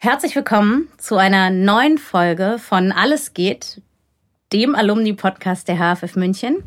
[0.00, 3.82] Herzlich willkommen zu einer neuen Folge von Alles geht,
[4.52, 6.62] dem Alumni-Podcast der HFF München.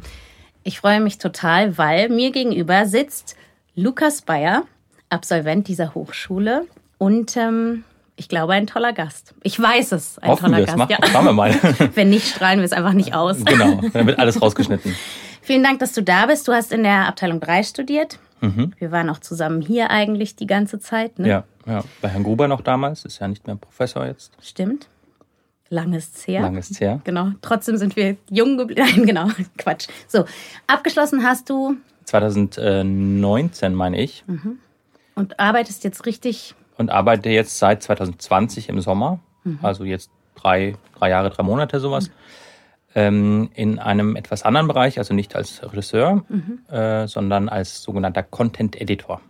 [0.64, 3.38] Ich freue mich total, weil mir gegenüber sitzt
[3.74, 4.64] Lukas Bayer,
[5.08, 6.68] Absolvent dieser Hochschule
[6.98, 7.86] und ähm,
[8.18, 9.34] ich glaube, ein toller Gast.
[9.44, 10.78] Ich weiß es, ein Hoffen toller wir Gast.
[10.78, 11.54] Mach, Schauen wir mal.
[11.96, 13.46] Wenn nicht, strahlen wir es einfach nicht aus.
[13.46, 14.94] genau, dann wird alles rausgeschnitten.
[15.42, 16.50] Vielen Dank, dass du da bist.
[16.50, 18.20] Du hast in der Abteilung 3 studiert.
[18.42, 18.74] Mhm.
[18.78, 21.18] Wir waren auch zusammen hier eigentlich die ganze Zeit.
[21.18, 21.30] Ne?
[21.30, 24.32] Ja, ja, bei Herrn Gruber noch damals, ist ja nicht mehr Professor jetzt.
[24.42, 24.88] Stimmt.
[25.70, 26.42] Lang ist's her.
[26.42, 27.00] Lang her.
[27.06, 27.30] Genau.
[27.42, 28.82] Trotzdem sind wir jung geblieben.
[28.96, 29.28] Nein, genau.
[29.58, 29.88] Quatsch.
[30.08, 30.26] So,
[30.68, 34.24] abgeschlossen hast du 2019, meine ich.
[35.16, 36.56] und arbeitest jetzt richtig.
[36.78, 39.60] Und arbeite jetzt seit 2020 im Sommer, Mhm.
[39.62, 42.12] also jetzt drei, drei Jahre, drei Monate sowas,
[42.96, 46.60] ähm, in einem etwas anderen Bereich, also nicht als Regisseur, Mhm.
[46.70, 49.22] äh, sondern als sogenannter Content Editor.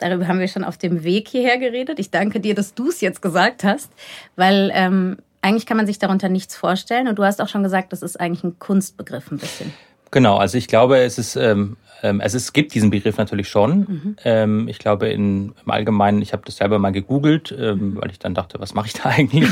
[0.00, 1.98] Darüber haben wir schon auf dem Weg hierher geredet.
[1.98, 3.90] Ich danke dir, dass du es jetzt gesagt hast,
[4.36, 7.08] weil ähm, eigentlich kann man sich darunter nichts vorstellen.
[7.08, 9.72] Und du hast auch schon gesagt, das ist eigentlich ein Kunstbegriff ein bisschen.
[10.10, 13.48] Genau, also ich glaube, es ist, ähm, ähm, es ist, es gibt diesen Begriff natürlich
[13.48, 14.16] schon.
[14.24, 18.18] Ähm, ich glaube in, im Allgemeinen, ich habe das selber mal gegoogelt, ähm, weil ich
[18.18, 19.48] dann dachte, was mache ich da eigentlich?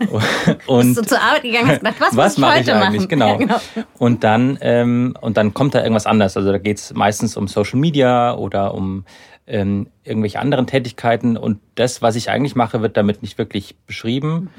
[0.66, 3.00] und Bist du zur Arbeit gegangen hast gedacht, was, was mache ich eigentlich?
[3.00, 3.08] machen?
[3.08, 3.28] Genau.
[3.28, 3.60] Ja, genau.
[3.98, 6.36] Und dann ähm, und dann kommt da irgendwas anderes.
[6.36, 9.04] Also da geht es meistens um Social Media oder um
[9.50, 11.36] ähm, irgendwelche anderen Tätigkeiten.
[11.36, 14.50] Und das, was ich eigentlich mache, wird damit nicht wirklich beschrieben.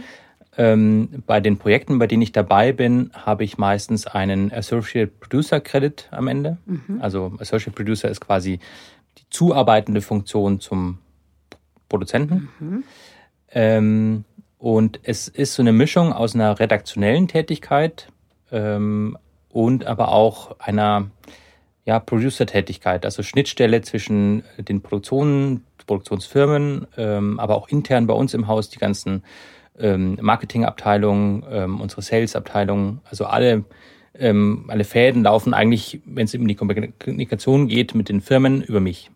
[0.57, 5.61] Ähm, bei den Projekten, bei denen ich dabei bin, habe ich meistens einen Associate Producer
[5.61, 6.57] Credit am Ende.
[6.99, 8.59] Also Associate Producer ist quasi
[9.17, 10.99] die zuarbeitende Funktion zum
[11.87, 12.49] Produzenten.
[13.49, 14.25] Ähm,
[14.57, 18.11] und es ist so eine Mischung aus einer redaktionellen Tätigkeit
[18.51, 19.17] ähm,
[19.49, 21.09] und aber auch einer
[21.85, 28.47] ja, Producer-Tätigkeit, also Schnittstelle zwischen den Produktionen, Produktionsfirmen, ähm, aber auch intern bei uns im
[28.47, 29.23] Haus die ganzen
[29.79, 33.65] ähm, Marketingabteilungen, ähm, unsere Sales-Abteilungen, also alle,
[34.17, 38.79] ähm, alle Fäden laufen eigentlich, wenn es um die Kommunikation geht, mit den Firmen über
[38.79, 39.09] mich.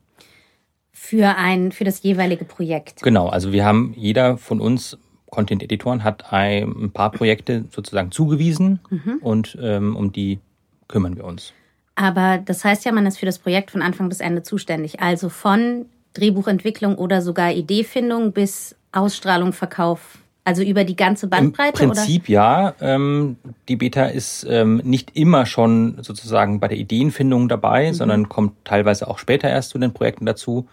[0.92, 3.04] Für, ein, für das jeweilige Projekt.
[3.04, 4.98] Genau, also wir haben, jeder von uns
[5.30, 8.80] Content-Editoren hat ein, paar Projekte sozusagen zugewiesen
[9.22, 10.40] und ähm, um die
[10.88, 11.54] kümmern wir uns.
[11.96, 15.02] Aber das heißt ja, man ist für das Projekt von Anfang bis Ende zuständig.
[15.02, 20.20] Also von Drehbuchentwicklung oder sogar Ideefindung bis Ausstrahlung, Verkauf.
[20.44, 22.76] Also über die ganze Bandbreite, Im Prinzip ja.
[22.80, 28.54] Ähm, die Beta ist ähm, nicht immer schon sozusagen bei der Ideenfindung dabei, sondern kommt
[28.64, 30.68] teilweise auch später erst zu den Projekten dazu.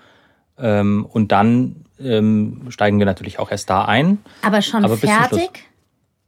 [0.58, 4.18] Ähm, und dann ähm, steigen wir natürlich auch erst da ein.
[4.40, 4.48] oder?
[4.48, 5.64] Aber schon Aber fertig?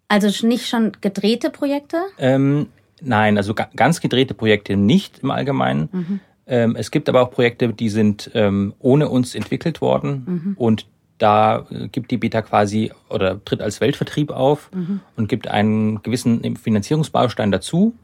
[0.09, 1.99] Also nicht schon gedrehte Projekte?
[2.19, 2.69] Ähm,
[3.03, 6.21] nein, also ga ganz gedrehte Projekte nicht im Allgemeinen.
[6.47, 10.87] Ähm, es gibt aber auch Projekte, die sind ähm, ohne uns entwickelt worden und
[11.19, 14.71] da äh, gibt die Beta quasi oder tritt als Weltvertrieb auf
[15.17, 17.95] und gibt einen gewissen Finanzierungsbaustein dazu.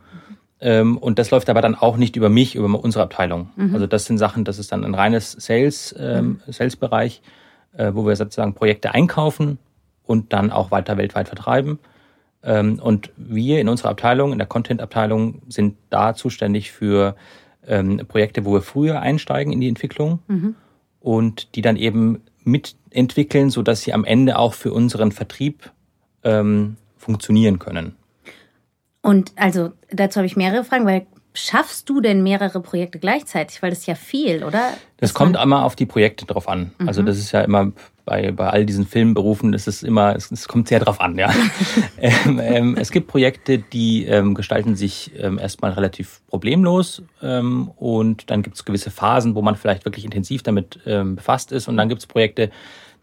[0.60, 3.50] Ähm, und das läuft aber dann auch nicht über mich, über unsere Abteilung.
[3.74, 7.22] Also das sind Sachen, das ist dann ein reines Sales, ähm, Sales-Bereich,
[7.76, 9.58] äh, wo wir sozusagen Projekte einkaufen
[10.04, 11.78] und dann auch weiter weltweit vertreiben.
[12.42, 17.16] Ähm, und wir in unserer Abteilung, in der Content-Abteilung, sind da zuständig für
[17.66, 20.20] ähm, Projekte, wo wir früher einsteigen in die Entwicklung
[21.00, 25.70] und die dann eben mitentwickeln, sodass sie am Ende auch für unseren Vertrieb
[26.24, 27.96] ähm, funktionieren können.
[29.02, 33.62] Und also dazu habe ich mehrere Fragen, weil schaffst du denn mehrere Projekte gleichzeitig?
[33.62, 34.72] Weil das ist ja viel, oder?
[34.96, 36.72] Das Dass kommt einmal auf die Projekte drauf an.
[36.86, 37.72] Also das ist ja immer
[38.10, 41.32] bei, bei all diesen Filmberufen, ist immer, es, es kommt sehr drauf an, ja.
[41.98, 48.28] ähm, ähm, es gibt Projekte, die ähm, gestalten sich ähm, erstmal relativ problemlos ähm, und
[48.28, 51.76] dann gibt es gewisse Phasen, wo man vielleicht wirklich intensiv damit ähm, befasst ist und
[51.76, 52.50] dann gibt es Projekte,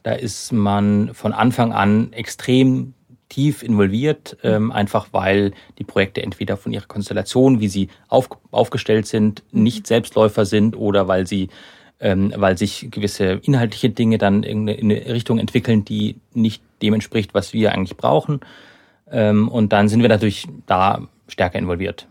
[0.04, 2.94] da ist man von Anfang an extrem
[3.30, 9.08] tief involviert, ähm, einfach weil die Projekte entweder von ihrer Konstellation, wie sie auf, aufgestellt
[9.08, 11.48] sind, nicht Selbstläufer sind oder weil sie
[12.00, 16.62] ähm, weil sich gewisse inhaltliche Dinge dann in eine, in eine Richtung entwickeln, die nicht
[16.82, 18.42] dem entspricht, was wir eigentlich brauchen.
[19.12, 22.08] Ähm, und dann sind wir natürlich da stärker involviert.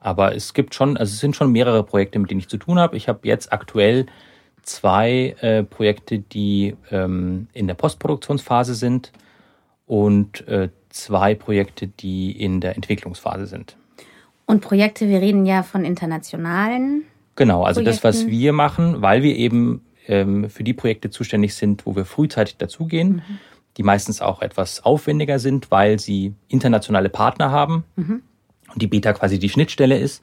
[0.00, 2.78] Aber es gibt schon, also es sind schon mehrere Projekte, mit denen ich zu tun
[2.78, 2.96] habe.
[2.96, 4.06] Ich habe jetzt aktuell
[4.62, 9.12] zwei äh, Projekte, die ähm, in der Postproduktionsphase sind.
[9.86, 13.76] und äh, zwei Projekte, die in der Entwicklungsphase sind.
[14.46, 17.04] Und Projekte, wir reden ja von internationalen.
[17.36, 18.02] Genau, also Projekten.
[18.02, 22.04] das, was wir machen, weil wir eben ähm, für die Projekte zuständig sind, wo wir
[22.04, 23.38] frühzeitig dazugehen, mhm.
[23.76, 28.22] die meistens auch etwas aufwendiger sind, weil sie internationale Partner haben mhm.
[28.72, 30.22] und die Beta quasi die Schnittstelle ist.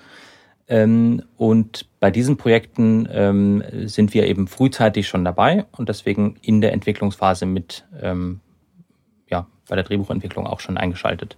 [0.68, 6.62] Ähm, und bei diesen Projekten ähm, sind wir eben frühzeitig schon dabei und deswegen in
[6.62, 8.40] der Entwicklungsphase mit ähm,
[9.30, 11.38] ja, bei der Drehbuchentwicklung auch schon eingeschaltet.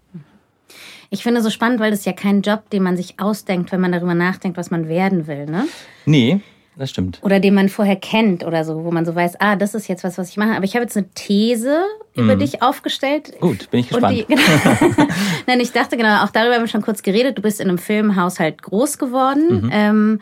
[1.10, 3.81] Ich finde so spannend, weil das ist ja kein Job, den man sich ausdenkt, wenn
[3.81, 5.68] man darüber nachdenkt, was man werden will, ne?
[6.06, 6.42] Nee,
[6.75, 7.20] das stimmt.
[7.22, 10.04] Oder den man vorher kennt oder so, wo man so weiß, ah, das ist jetzt
[10.04, 10.56] was, was ich mache.
[10.56, 11.84] Aber ich habe jetzt eine These
[12.16, 12.40] über mhm.
[12.40, 13.40] dich aufgestellt.
[13.40, 14.18] Gut, bin ich gespannt.
[14.18, 15.08] Die, genau.
[15.46, 17.38] Nein, ich dachte genau, auch darüber haben wir schon kurz geredet.
[17.38, 19.66] Du bist in einem Filmhaushalt groß geworden.
[19.66, 19.70] Mhm.
[19.72, 20.20] Ähm,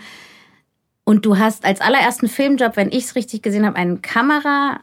[1.06, 4.82] und du hast als allerersten Filmjob, wenn ich es richtig gesehen habe, einen Kamera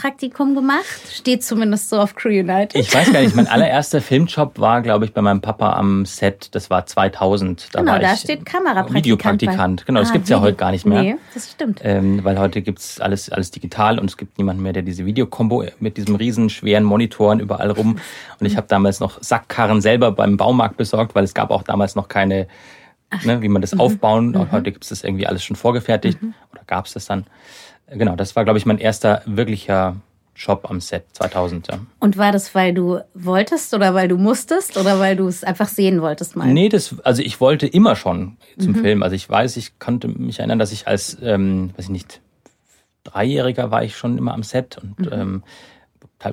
[0.00, 0.86] Praktikum gemacht?
[1.12, 2.74] Steht zumindest so auf Crew United.
[2.74, 6.54] Ich weiß gar nicht, mein allererster Filmjob war, glaube ich, bei meinem Papa am Set.
[6.54, 7.68] Das war 2000.
[7.72, 8.94] Da genau, war da steht Kamerapraktikant.
[8.94, 9.84] Videopraktikant.
[9.84, 11.02] Genau, das ah, gibt's ja heute gar nicht mehr.
[11.02, 11.80] Nee, das stimmt.
[11.84, 15.64] Ähm, weil heute gibt's alles, alles digital und es gibt niemanden mehr, der diese Videokombo
[15.80, 17.98] mit diesem riesen schweren Monitoren überall rum.
[18.38, 21.94] Und ich habe damals noch Sackkarren selber beim Baumarkt besorgt, weil es gab auch damals
[21.94, 22.46] noch keine,
[23.24, 23.80] ne, wie man das mhm.
[23.82, 24.30] aufbauen.
[24.30, 24.50] Mhm.
[24.50, 26.22] Heute gibt's das irgendwie alles schon vorgefertigt.
[26.22, 26.32] Mhm.
[26.52, 27.26] Oder gab's das dann?
[27.90, 29.96] Genau, das war, glaube ich, mein erster wirklicher
[30.36, 31.68] Job am Set 2000.
[31.68, 31.80] Ja.
[31.98, 35.68] Und war das, weil du wolltest oder weil du musstest oder weil du es einfach
[35.68, 36.48] sehen wolltest mal?
[36.48, 38.76] Nee, das, also ich wollte immer schon zum mhm.
[38.76, 39.02] Film.
[39.02, 42.20] Also ich weiß, ich konnte mich erinnern, dass ich als, ähm, weiß ich nicht,
[43.04, 45.12] Dreijähriger war ich schon immer am Set und mhm.
[45.12, 45.42] ähm,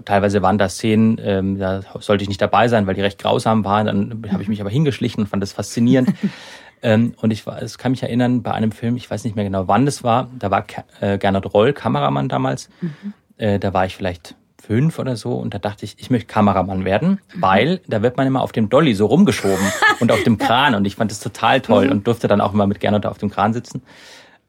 [0.05, 3.63] teilweise waren da Szenen, ähm, da sollte ich nicht dabei sein, weil die recht grausam
[3.63, 3.85] waren.
[3.87, 6.13] Dann habe ich mich aber hingeschlichen und fand das faszinierend.
[6.81, 9.45] Ähm, und ich war, es kann mich erinnern, bei einem Film, ich weiß nicht mehr
[9.45, 10.65] genau, wann das war, da war
[11.01, 12.69] äh, Gernot Roll, Kameramann damals.
[12.81, 13.13] Mhm.
[13.37, 16.83] Äh, da war ich vielleicht fünf oder so und da dachte ich, ich möchte Kameramann
[16.85, 17.41] werden, mhm.
[17.41, 19.65] weil da wird man immer auf dem Dolly so rumgeschoben
[19.99, 21.91] und auf dem Kran und ich fand das total toll mhm.
[21.91, 23.81] und durfte dann auch immer mit Gernot auf dem Kran sitzen.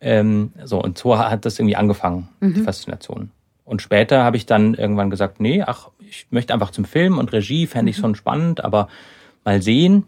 [0.00, 2.64] Ähm, so und so hat das irgendwie angefangen, die mhm.
[2.64, 3.30] Faszination.
[3.64, 7.32] Und später habe ich dann irgendwann gesagt, nee, ach, ich möchte einfach zum Film und
[7.32, 8.02] Regie fände ich mhm.
[8.02, 8.88] schon spannend, aber
[9.44, 10.04] mal sehen.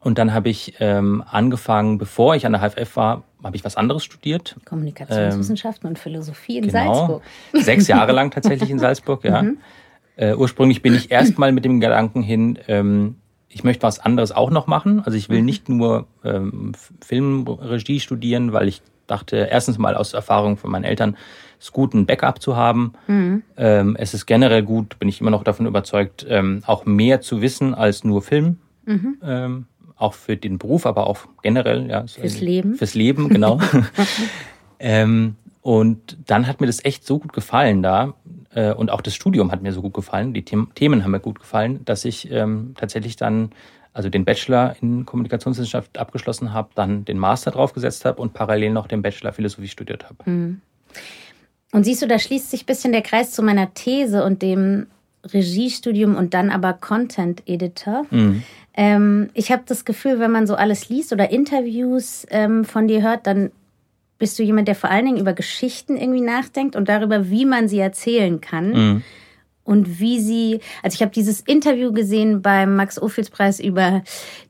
[0.00, 3.76] Und dann habe ich ähm, angefangen, bevor ich an der HFF war, habe ich was
[3.76, 4.56] anderes studiert.
[4.64, 7.22] Kommunikationswissenschaften ähm, und Philosophie in genau, Salzburg.
[7.52, 9.42] Sechs Jahre lang tatsächlich in Salzburg, ja.
[9.42, 9.58] Mhm.
[10.16, 13.16] Äh, ursprünglich bin ich erstmal mit dem Gedanken hin, ähm,
[13.50, 15.02] ich möchte was anderes auch noch machen.
[15.04, 15.44] Also ich will mhm.
[15.44, 16.72] nicht nur ähm,
[17.04, 21.16] Filmregie studieren, weil ich dachte, erstens mal aus Erfahrung von meinen Eltern,
[21.58, 22.92] es ist gut, ein Backup zu haben.
[23.08, 23.42] Mhm.
[23.56, 27.42] Ähm, es ist generell gut, bin ich immer noch davon überzeugt, ähm, auch mehr zu
[27.42, 28.58] wissen als nur Film.
[28.86, 29.18] Mhm.
[29.22, 29.66] Ähm,
[30.00, 31.88] auch für den Beruf, aber auch generell.
[31.88, 32.74] Ja, fürs Leben.
[32.74, 33.60] Fürs Leben, genau.
[34.78, 38.14] ähm, und dann hat mir das echt so gut gefallen da
[38.54, 41.20] äh, und auch das Studium hat mir so gut gefallen, die The Themen haben mir
[41.20, 43.50] gut gefallen, dass ich ähm, tatsächlich dann
[43.92, 48.86] also den Bachelor in Kommunikationswissenschaft abgeschlossen habe, dann den Master draufgesetzt habe und parallel noch
[48.86, 50.24] den Bachelor Philosophie studiert habe.
[50.24, 50.60] Hm.
[51.72, 54.86] Und siehst du, da schließt sich ein bisschen der Kreis zu meiner These und dem
[55.24, 58.06] Regiestudium und dann aber Content Editor.
[58.10, 58.42] Mhm.
[58.74, 63.02] Ähm, ich habe das Gefühl, wenn man so alles liest oder Interviews ähm, von dir
[63.02, 63.50] hört, dann
[64.18, 67.68] bist du jemand, der vor allen Dingen über Geschichten irgendwie nachdenkt und darüber, wie man
[67.68, 68.72] sie erzählen kann.
[68.72, 69.02] Mhm.
[69.62, 74.02] Und wie sie, also ich habe dieses Interview gesehen beim Max Ophüls Preis über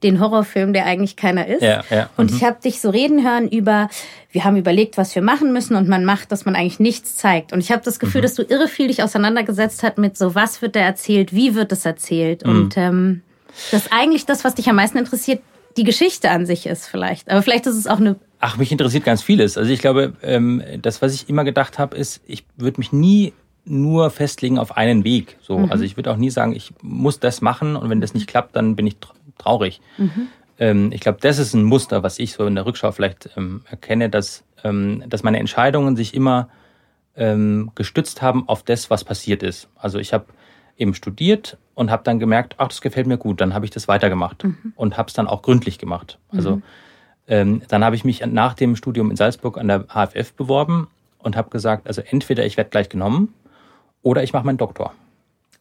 [0.02, 1.62] den Horrorfilm, der eigentlich keiner ist.
[1.62, 2.08] Ja, ja.
[2.16, 2.36] Und mhm.
[2.36, 3.90] ich habe dich so reden hören über,
[4.30, 7.52] wir haben überlegt, was wir machen müssen und man macht, dass man eigentlich nichts zeigt.
[7.52, 8.24] Und ich habe das Gefühl, mhm.
[8.24, 11.70] dass du irre viel dich auseinandergesetzt hast mit so, was wird da erzählt, wie wird
[11.72, 12.46] es erzählt.
[12.46, 12.50] Mhm.
[12.50, 13.22] Und ähm,
[13.70, 15.40] dass eigentlich das, was dich am meisten interessiert,
[15.76, 17.30] die Geschichte an sich ist vielleicht.
[17.30, 18.16] Aber vielleicht ist es auch eine.
[18.40, 19.56] Ach, mich interessiert ganz vieles.
[19.56, 23.32] Also ich glaube, ähm, das, was ich immer gedacht habe, ist, ich würde mich nie
[23.64, 25.36] nur festlegen auf einen Weg.
[25.42, 25.70] So, mhm.
[25.70, 28.56] also ich würde auch nie sagen, ich muss das machen und wenn das nicht klappt,
[28.56, 28.96] dann bin ich
[29.38, 29.80] traurig.
[29.98, 30.28] Mhm.
[30.58, 33.62] Ähm, ich glaube, das ist ein Muster, was ich so in der Rückschau vielleicht ähm,
[33.70, 36.48] erkenne, dass, dass meine Entscheidungen sich immer
[37.74, 39.68] gestützt haben auf das, was passiert ist.
[39.76, 40.26] Also ich habe
[40.80, 43.40] eben studiert und habe dann gemerkt, ach, das gefällt mir gut.
[43.40, 44.72] Dann habe ich das weitergemacht mhm.
[44.76, 46.18] und habe es dann auch gründlich gemacht.
[46.30, 46.62] Also mhm.
[47.28, 51.36] ähm, dann habe ich mich nach dem Studium in Salzburg an der HFF beworben und
[51.36, 53.34] habe gesagt, also entweder ich werde gleich genommen
[54.02, 54.94] oder ich mache meinen Doktor.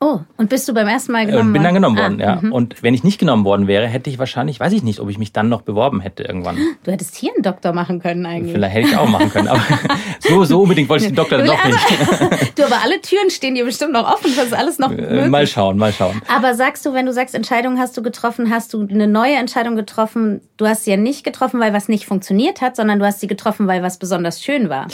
[0.02, 1.54] Oh, und bist du beim ersten Mal genommen worden?
[1.54, 2.40] Bin dann genommen ah, worden, ja.
[2.42, 2.54] Mhm.
[2.54, 5.18] Und wenn ich nicht genommen worden wäre, hätte ich wahrscheinlich, weiß ich nicht, ob ich
[5.18, 6.58] mich dann noch beworben hätte irgendwann.
[6.84, 8.54] Du hättest hier einen Doktor machen können eigentlich.
[8.54, 9.62] Vielleicht hätte ich auch machen können, aber
[10.20, 12.58] so, so unbedingt wollte ich den Doktor doch nicht.
[12.58, 15.28] du, aber alle Türen stehen dir bestimmt noch offen, das ist alles noch äh, möglich.
[15.28, 16.22] Mal schauen, mal schauen.
[16.34, 19.76] Aber sagst du, wenn du sagst, Entscheidungen hast du getroffen, hast du eine neue Entscheidung
[19.76, 23.20] getroffen, du hast sie ja nicht getroffen, weil was nicht funktioniert hat, sondern du hast
[23.20, 24.88] sie getroffen, weil was besonders schön war?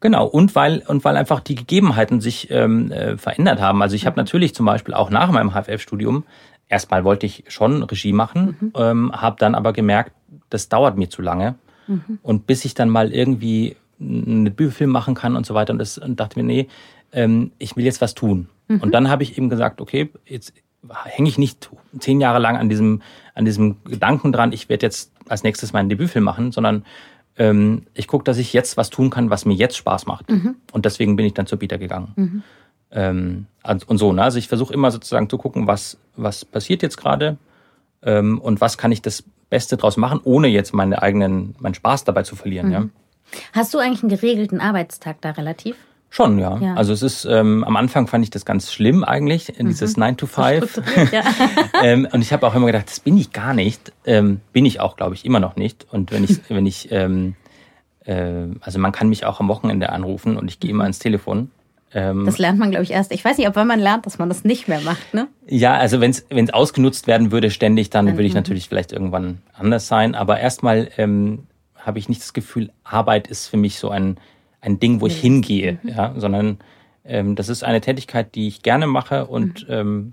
[0.00, 3.82] Genau, und weil, und weil einfach die Gegebenheiten sich ähm, äh, verändert haben.
[3.82, 6.24] Also ich habe natürlich zum Beispiel auch nach meinem HFF-Studium,
[6.68, 8.72] erstmal wollte ich schon Regie machen, mhm.
[8.76, 10.12] ähm, habe dann aber gemerkt,
[10.48, 11.56] das dauert mir zu lange.
[11.86, 12.18] Mhm.
[12.22, 15.98] Und bis ich dann mal irgendwie einen Debütfilm machen kann und so weiter, und, das,
[15.98, 16.68] und dachte mir, nee,
[17.12, 18.48] ähm, ich will jetzt was tun.
[18.68, 18.80] Mhm.
[18.80, 20.54] Und dann habe ich eben gesagt, okay, jetzt
[21.04, 23.02] hänge ich nicht zehn Jahre lang an diesem,
[23.34, 26.84] an diesem Gedanken dran, ich werde jetzt als nächstes meinen Debütfilm machen, sondern
[27.40, 30.30] ähm, ich gucke, dass ich jetzt was tun kann, was mir jetzt Spaß macht.
[30.30, 30.56] Mhm.
[30.72, 32.12] Und deswegen bin ich dann zur Bieter gegangen.
[32.14, 32.42] Mhm.
[32.92, 33.46] Ähm,
[33.86, 34.22] und so, ne?
[34.22, 37.38] Also ich versuche immer sozusagen zu gucken, was, was passiert jetzt gerade
[38.02, 42.04] ähm, und was kann ich das Beste draus machen, ohne jetzt meine eigenen, meinen Spaß
[42.04, 42.66] dabei zu verlieren.
[42.66, 42.72] Mhm.
[42.72, 42.84] Ja?
[43.54, 45.76] Hast du eigentlich einen geregelten Arbeitstag da relativ?
[46.12, 46.58] Schon, ja.
[46.58, 46.74] ja.
[46.74, 49.68] Also es ist, ähm, am Anfang fand ich das ganz schlimm eigentlich, mhm.
[49.68, 50.82] dieses 9 to 5.
[51.12, 51.22] Ja.
[51.82, 53.92] ähm, und ich habe auch immer gedacht, das bin ich gar nicht.
[54.04, 55.86] Ähm, bin ich auch, glaube ich, immer noch nicht.
[55.90, 57.36] Und wenn ich, wenn ich, ähm,
[58.04, 61.52] äh, also man kann mich auch am Wochenende anrufen und ich gehe immer ans Telefon.
[61.94, 63.12] Ähm, das lernt man, glaube ich, erst.
[63.12, 65.28] Ich weiß nicht, ob man lernt, dass man das nicht mehr macht, ne?
[65.46, 68.12] Ja, also wenn es ausgenutzt werden würde ständig, dann mhm.
[68.12, 70.16] würde ich natürlich vielleicht irgendwann anders sein.
[70.16, 74.18] Aber erstmal ähm, habe ich nicht das Gefühl, Arbeit ist für mich so ein
[74.60, 75.88] ein Ding, wo ich hingehe, mhm.
[75.88, 76.58] ja, sondern
[77.04, 79.74] ähm, das ist eine Tätigkeit, die ich gerne mache und mhm.
[79.74, 80.12] ähm,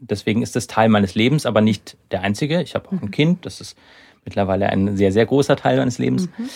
[0.00, 2.62] deswegen ist das Teil meines Lebens, aber nicht der einzige.
[2.62, 3.10] Ich habe auch ein mhm.
[3.10, 3.76] Kind, das ist
[4.24, 6.28] mittlerweile ein sehr, sehr großer Teil meines Lebens.
[6.38, 6.48] Mhm.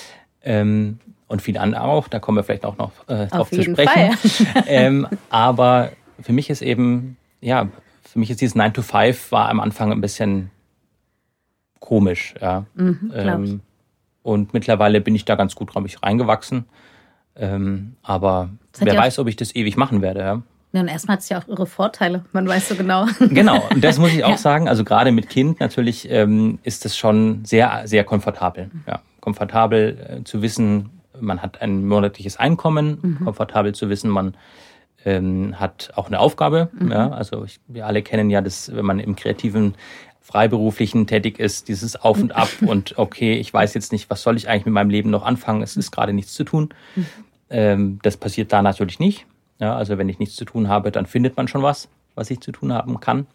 [0.42, 4.16] Ähm, und viele andere auch, da kommen wir vielleicht auch noch äh, drauf zu sprechen.
[4.66, 7.68] ähm, aber für mich ist eben, ja,
[8.04, 10.50] für mich ist dieses 9 to 5 war am Anfang ein bisschen
[11.80, 12.64] komisch, ja.
[12.74, 13.60] Mhm, ähm,
[14.22, 16.64] und mittlerweile bin ich da ganz gut, glaube ich, reingewachsen.
[17.38, 20.20] Ähm, aber wer ja weiß, ob ich das ewig machen werde.
[20.20, 20.42] Ja.
[20.72, 23.06] Ja, und erstmal hat es ja auch ihre Vorteile, man weiß so genau.
[23.30, 24.36] Genau, und das muss ich auch ja.
[24.36, 24.68] sagen.
[24.68, 28.70] Also gerade mit Kind natürlich ähm, ist es schon sehr, sehr komfortabel.
[28.86, 33.24] Ja, komfortabel äh, zu wissen, man hat ein monatliches Einkommen, mhm.
[33.24, 34.34] komfortabel zu wissen, man
[35.06, 36.68] ähm, hat auch eine Aufgabe.
[36.78, 36.92] Mhm.
[36.92, 39.76] Ja, also ich, wir alle kennen ja das, wenn man im kreativen
[40.26, 44.36] Freiberuflichen tätig ist, dieses Auf und Ab und okay, ich weiß jetzt nicht, was soll
[44.36, 46.70] ich eigentlich mit meinem Leben noch anfangen, es ist gerade nichts zu tun.
[47.48, 49.24] Ähm, das passiert da natürlich nicht.
[49.60, 52.40] Ja, also wenn ich nichts zu tun habe, dann findet man schon was, was ich
[52.40, 53.26] zu tun haben kann.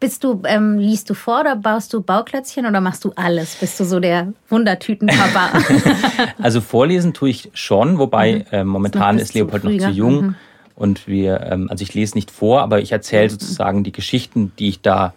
[0.00, 3.56] Bist du, ähm, liest du vor oder baust du Bauklötzchen oder machst du alles?
[3.56, 5.50] Bist du so der Wundertütenpapa?
[6.42, 8.44] also vorlesen tue ich schon, wobei mhm.
[8.50, 10.22] äh, momentan ist Leopold noch zu jung.
[10.22, 10.34] Mhm.
[10.74, 13.30] Und wir, ähm, also ich lese nicht vor, aber ich erzähle mhm.
[13.30, 15.12] sozusagen die Geschichten, die ich da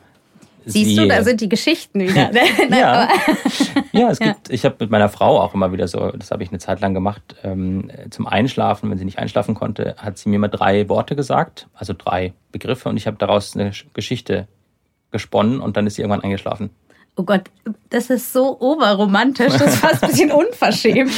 [0.66, 2.32] Siehst sie, du, da sind die Geschichten wieder.
[2.70, 3.10] ja.
[3.92, 6.50] ja, es gibt, ich habe mit meiner Frau auch immer wieder so, das habe ich
[6.50, 10.36] eine Zeit lang gemacht, ähm, zum Einschlafen, wenn sie nicht einschlafen konnte, hat sie mir
[10.36, 14.48] immer drei Worte gesagt, also drei Begriffe und ich habe daraus eine Geschichte
[15.12, 16.72] gesponnen und dann ist sie irgendwann eingeschlafen.
[17.16, 17.44] Oh Gott,
[17.92, 21.14] das ist so oberromantisch, das ist fast ein bisschen unverschämt.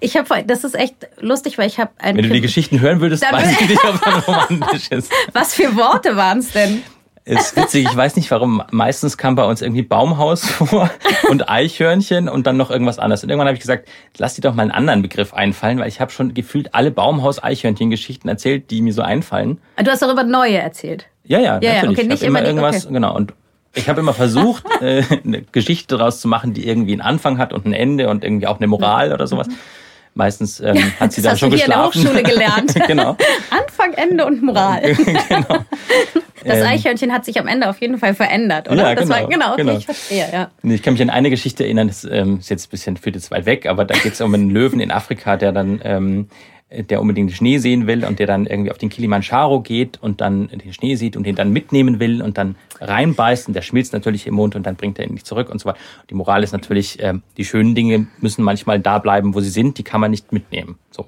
[0.00, 2.16] Ich habe, das ist echt lustig, weil ich habe ein.
[2.16, 5.12] Wenn du die Geschichten hören würdest, weiß ich nicht, ob das romantisch ist.
[5.32, 6.82] Was für Worte waren es denn?
[7.24, 8.62] Ist witzig, ich weiß nicht warum.
[8.72, 10.90] Meistens kam bei uns irgendwie Baumhaus vor
[11.30, 13.22] und Eichhörnchen und dann noch irgendwas anderes.
[13.22, 13.88] Und irgendwann habe ich gesagt,
[14.18, 18.28] lass dir doch mal einen anderen Begriff einfallen, weil ich habe schon gefühlt alle Baumhaus-Eichhörnchen-Geschichten
[18.28, 19.60] erzählt, die mir so einfallen.
[19.76, 21.06] Du hast darüber neue erzählt.
[21.24, 21.82] Ja, ja, ja natürlich.
[21.82, 22.94] Ja, okay, nicht immer, immer irgendwas, okay.
[22.94, 23.14] genau.
[23.14, 23.34] Und
[23.74, 27.52] ich habe immer versucht, äh, eine Geschichte daraus zu machen, die irgendwie einen Anfang hat
[27.52, 29.46] und ein Ende und irgendwie auch eine Moral oder sowas.
[30.14, 31.70] Meistens ähm, hat sie dann schon geschlafen.
[31.70, 32.74] Das hast du hier in der Hochschule gelernt.
[32.86, 33.16] genau.
[33.50, 34.94] Anfang, Ende und Moral.
[35.28, 35.64] genau.
[36.44, 38.82] Das ähm, Eichhörnchen hat sich am Ende auf jeden Fall verändert, oder?
[38.82, 39.78] Ja, genau, das war, genau, okay, genau.
[39.78, 40.50] ich verstehe, ja.
[40.62, 43.30] Ich kann mich an eine Geschichte erinnern, das ähm, ist jetzt ein bisschen, führt jetzt
[43.30, 46.28] weit weg, aber da geht es um einen Löwen in Afrika, der dann ähm,
[46.88, 50.20] der unbedingt den Schnee sehen will und der dann irgendwie auf den Kilimanjaro geht und
[50.20, 53.92] dann den Schnee sieht und den dann mitnehmen will und dann reinbeißt und der schmilzt
[53.92, 55.78] natürlich im Mund und dann bringt er ihn nicht zurück und so weiter.
[56.10, 59.78] Die Moral ist natürlich, äh, die schönen Dinge müssen manchmal da bleiben, wo sie sind,
[59.78, 60.78] die kann man nicht mitnehmen.
[60.90, 61.06] So.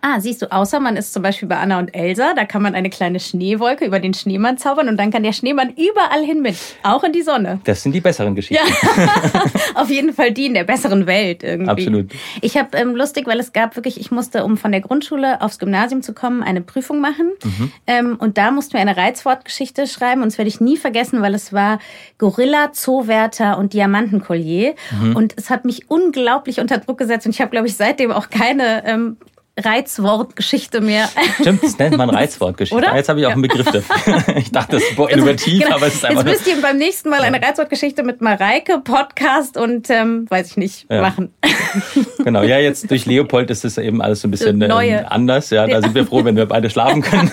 [0.00, 2.76] Ah, siehst du, außer man ist zum Beispiel bei Anna und Elsa, da kann man
[2.76, 6.56] eine kleine Schneewolke über den Schneemann zaubern und dann kann der Schneemann überall hin mit,
[6.84, 7.60] auch in die Sonne.
[7.64, 8.64] Das sind die besseren Geschichten.
[8.64, 9.42] Ja,
[9.74, 11.70] auf jeden Fall die in der besseren Welt irgendwie.
[11.70, 12.12] Absolut.
[12.40, 15.58] Ich habe ähm, lustig, weil es gab wirklich, ich musste, um von der Grundschule aufs
[15.58, 17.72] Gymnasium zu kommen, eine Prüfung machen mhm.
[17.88, 21.34] ähm, und da mussten wir eine Reizwortgeschichte schreiben und das werde ich nie vergessen, weil
[21.34, 21.80] es war
[22.18, 25.16] Gorilla, Zoowärter und Diamantenkollier mhm.
[25.16, 28.30] und es hat mich unglaublich unter Druck gesetzt und ich habe, glaube ich, seitdem auch
[28.30, 29.16] keine ähm,
[29.64, 31.08] Reizwortgeschichte mehr.
[31.40, 32.76] Stimmt, das nennt man Reizwortgeschichte.
[32.76, 32.94] Oder?
[32.96, 33.84] Jetzt habe ich auch einen Begriff dafür.
[34.38, 35.76] Ich dachte, das ist boah, innovativ, genau.
[35.76, 36.24] aber es ist einfach.
[36.24, 40.56] Jetzt müsst ihr beim nächsten Mal eine Reizwortgeschichte mit Mareike, Podcast und ähm, weiß ich
[40.56, 41.02] nicht, ja.
[41.02, 41.32] machen.
[42.24, 44.70] Genau, ja, jetzt durch Leopold ist das eben alles so ein bisschen ähm,
[45.08, 45.50] anders.
[45.50, 47.30] Ja, da sind wir froh, wenn wir beide schlafen können.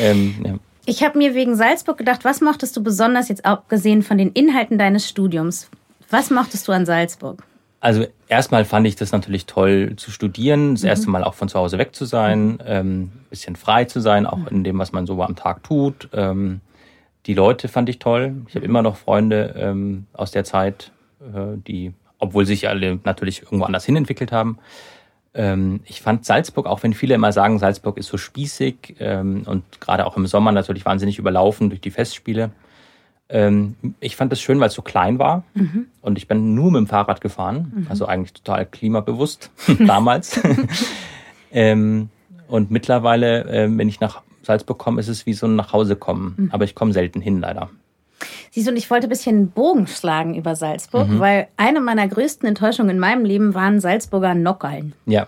[0.00, 0.54] ähm, ja.
[0.84, 4.78] Ich habe mir wegen Salzburg gedacht, was mochtest du besonders jetzt abgesehen von den Inhalten
[4.78, 5.68] deines Studiums?
[6.10, 7.42] Was mochtest du an Salzburg?
[7.82, 10.88] Also erstmal fand ich das natürlich toll zu studieren, das Mhm.
[10.88, 14.46] erste Mal auch von zu Hause weg zu sein, ähm, bisschen frei zu sein, auch
[14.46, 16.08] in dem, was man so am Tag tut.
[16.12, 16.60] Ähm,
[17.26, 18.36] die Leute fand ich toll.
[18.46, 23.42] Ich habe immer noch Freunde ähm, aus der Zeit, äh, die, obwohl sich alle natürlich
[23.42, 24.58] irgendwo anders hin entwickelt haben.
[25.34, 29.64] Ähm, ich fand Salzburg, auch wenn viele immer sagen, Salzburg ist so spießig ähm, und
[29.80, 32.52] gerade auch im Sommer natürlich wahnsinnig überlaufen durch die Festspiele.
[33.28, 35.44] Ähm, ich fand es schön, weil es so klein war
[36.02, 39.50] und ich bin nur mit dem Fahrrad gefahren, also eigentlich total klimabewusst
[39.86, 40.38] damals.
[41.52, 42.10] ähm,
[42.48, 46.50] und mittlerweile, äh, wenn ich nach Salzburg komme, ist es wie so ein Nachhausekommen.
[46.52, 47.70] Aber ich komme selten hin, leider.
[48.50, 51.18] Siehst du, und ich wollte ein bisschen einen Bogen schlagen über Salzburg, Mhm.
[51.20, 54.92] weil eine meiner größten Enttäuschungen in meinem Leben waren Salzburger Nockerln.
[55.06, 55.26] Ja,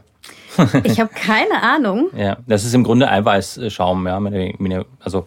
[0.84, 2.08] Ich habe keine Ahnung.
[2.16, 2.36] ja.
[2.46, 4.18] Das ist im Grunde Eiweißschaum, ja.
[4.20, 5.26] Meine, meine, also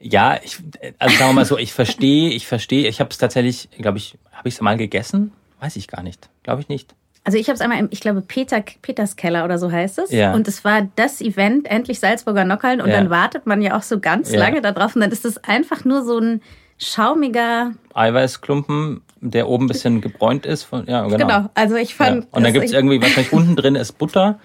[0.00, 0.58] ja, ich,
[0.98, 2.88] also sagen wir mal so, ich verstehe, ich verstehe.
[2.88, 5.32] Ich habe es tatsächlich, glaube ich, habe ich es mal gegessen?
[5.60, 6.30] Weiß ich gar nicht.
[6.42, 6.94] Glaube ich nicht.
[7.22, 10.10] Also ich habe es einmal, im, ich glaube, Peter, Peters Keller oder so heißt es.
[10.10, 10.32] Ja.
[10.32, 12.80] Und es war das Event, endlich Salzburger Nockerln.
[12.80, 12.96] Und Ja.
[12.96, 14.38] dann wartet man ja auch so ganz Ja.
[14.38, 14.94] lange da drauf.
[14.94, 16.40] Und dann ist es einfach nur so ein
[16.78, 17.72] schaumiger...
[17.92, 20.62] Eiweißklumpen, der oben ein bisschen gebräunt ist.
[20.62, 21.18] Von, ja, genau.
[21.18, 21.50] Genau.
[21.52, 22.26] Also ich fand...
[22.30, 24.40] Und dann gibt es irgendwie, wahrscheinlich unten drin ist Butter,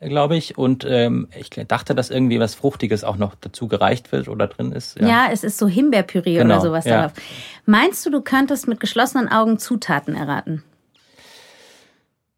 [0.00, 0.56] glaube ich.
[0.56, 4.72] Und ähm, ich dachte, dass irgendwie was Fruchtiges auch noch dazu gereicht wird oder drin
[4.72, 4.98] ist.
[5.00, 5.28] Ja.
[5.30, 6.96] es ist so Himbeerpüree Genau, oder sowas ja.
[6.96, 7.12] darauf.
[7.66, 10.62] Meinst du, du könntest mit geschlossenen Augen Zutaten erraten?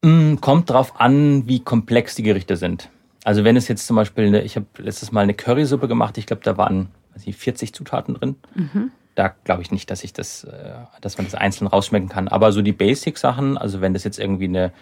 [0.03, 2.89] Mm, Kommt drauf an, wie komplex die Gerichte sind.
[3.25, 6.27] Also wenn es jetzt zum Beispiel, eine, ich habe letztes Mal eine Currysuppe gemacht, ich
[6.27, 8.37] glaube, da waren weiß ich, 40 Zutaten drin.
[9.15, 12.29] Da glaube ich nicht, dass ich das, äh, dass man das einzeln rausschmecken kann.
[12.29, 14.73] Aber so die Basic-Sachen, also wenn das jetzt irgendwie eine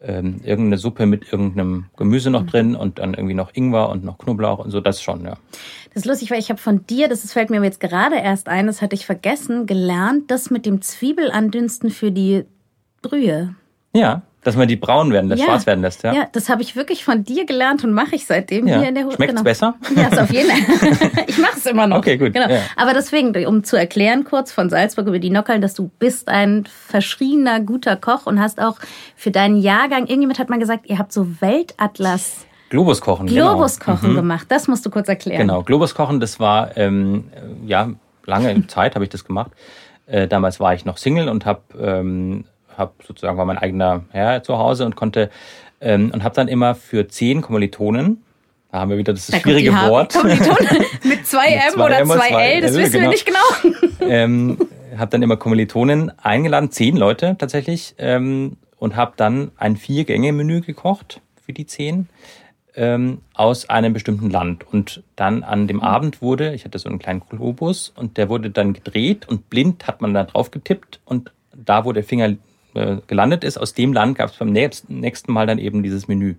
[0.00, 4.18] ähm, irgendeine Suppe mit irgendeinem Gemüse noch drin und dann irgendwie noch Ingwer und noch
[4.18, 5.36] Knoblauch und so, das schon, ja.
[5.94, 8.66] Das ist lustig, weil ich habe von dir, das fällt mir jetzt gerade erst ein,
[8.66, 12.44] das hatte ich vergessen, gelernt, das mit dem Zwiebelandünsten für die
[13.02, 13.54] Brühe.
[13.94, 16.12] Ja, dass man die braun werden lässt, schwarz werden lässt, ja.
[16.12, 18.78] Ja, das habe ich wirklich von dir gelernt und mache ich seitdem Ja.
[18.80, 19.44] hier in der Hu- Schmeckt's genau.
[19.44, 19.74] besser?
[19.94, 21.24] Ja, ist auf jeden Fall.
[21.28, 21.98] ich mache es immer noch.
[21.98, 22.48] Okay, gut, Genau.
[22.48, 22.60] ja.
[22.76, 26.64] Aber deswegen, um zu erklären kurz von Salzburg über die Nockerln, dass du bist ein
[26.86, 28.76] verschriebener, guter Koch und hast auch
[29.14, 33.50] für deinen Jahrgang, irgendjemand hat mal gesagt, ihr habt so Weltatlas Globus kochen, genau.
[33.54, 34.46] Globus kochen gemacht.
[34.50, 35.40] Das musst du kurz erklären.
[35.40, 37.90] Genau, Globus kochen, das war ähm, äh, ja
[38.26, 39.52] lange Zeit habe ich das gemacht.
[40.06, 42.44] Äh, damals war ich noch Single und habe ähm,
[42.78, 45.30] hab sozusagen war mein eigener Herr zu Hause und konnte
[45.80, 48.24] ähm, und habe dann immer für zehn Kommilitonen,
[48.70, 52.04] da haben wir wieder das Da schwierige Wort, Kommilitonen mit zwei Mit M zwei oder
[52.04, 53.10] zwei L, das L, wissen wir genau.
[53.10, 53.76] nicht genau.
[54.08, 54.58] ähm,
[54.96, 61.20] habe dann immer Kommilitonen eingeladen, zehn Leute tatsächlich, ähm, und habe dann ein Vier-Gänge-Menü gekocht
[61.44, 62.08] für die zehn
[62.74, 64.66] ähm, aus einem bestimmten Land.
[64.72, 68.50] Und dann an dem Abend wurde, ich hatte so einen kleinen Globus und der wurde
[68.50, 72.36] dann gedreht und blind hat man da drauf getippt und da, wo der Finger
[72.78, 76.08] äh, gelandet ist, aus dem Land gab es beim nächsten, nächsten Mal dann eben dieses
[76.08, 76.34] Menü.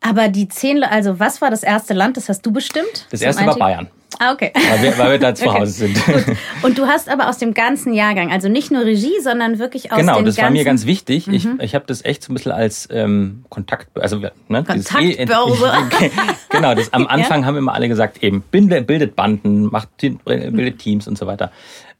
[0.00, 3.06] Aber die zehn, also was war das erste Land, das hast du bestimmt?
[3.10, 3.56] Das erste war?
[3.56, 4.52] Bayern, Ah, okay.
[4.54, 5.60] weil wir, weil wir da zu Okay.
[5.60, 6.04] Hause sind.
[6.04, 6.24] Gut.
[6.62, 9.98] Und du hast aber aus dem ganzen Jahrgang, also nicht nur Regie, sondern wirklich aus
[9.98, 10.42] Genau, das ganzen...
[10.42, 11.26] war mir ganz wichtig.
[11.28, 15.72] Ich, ich habe das echt so ein bisschen als ähm, Kontakt, also ne, dieses Kontaktbörse.
[16.50, 21.08] genau, das am Anfang haben immer alle gesagt, eben bildet, bildet Banden, macht bildet Teams
[21.08, 21.50] und so weiter.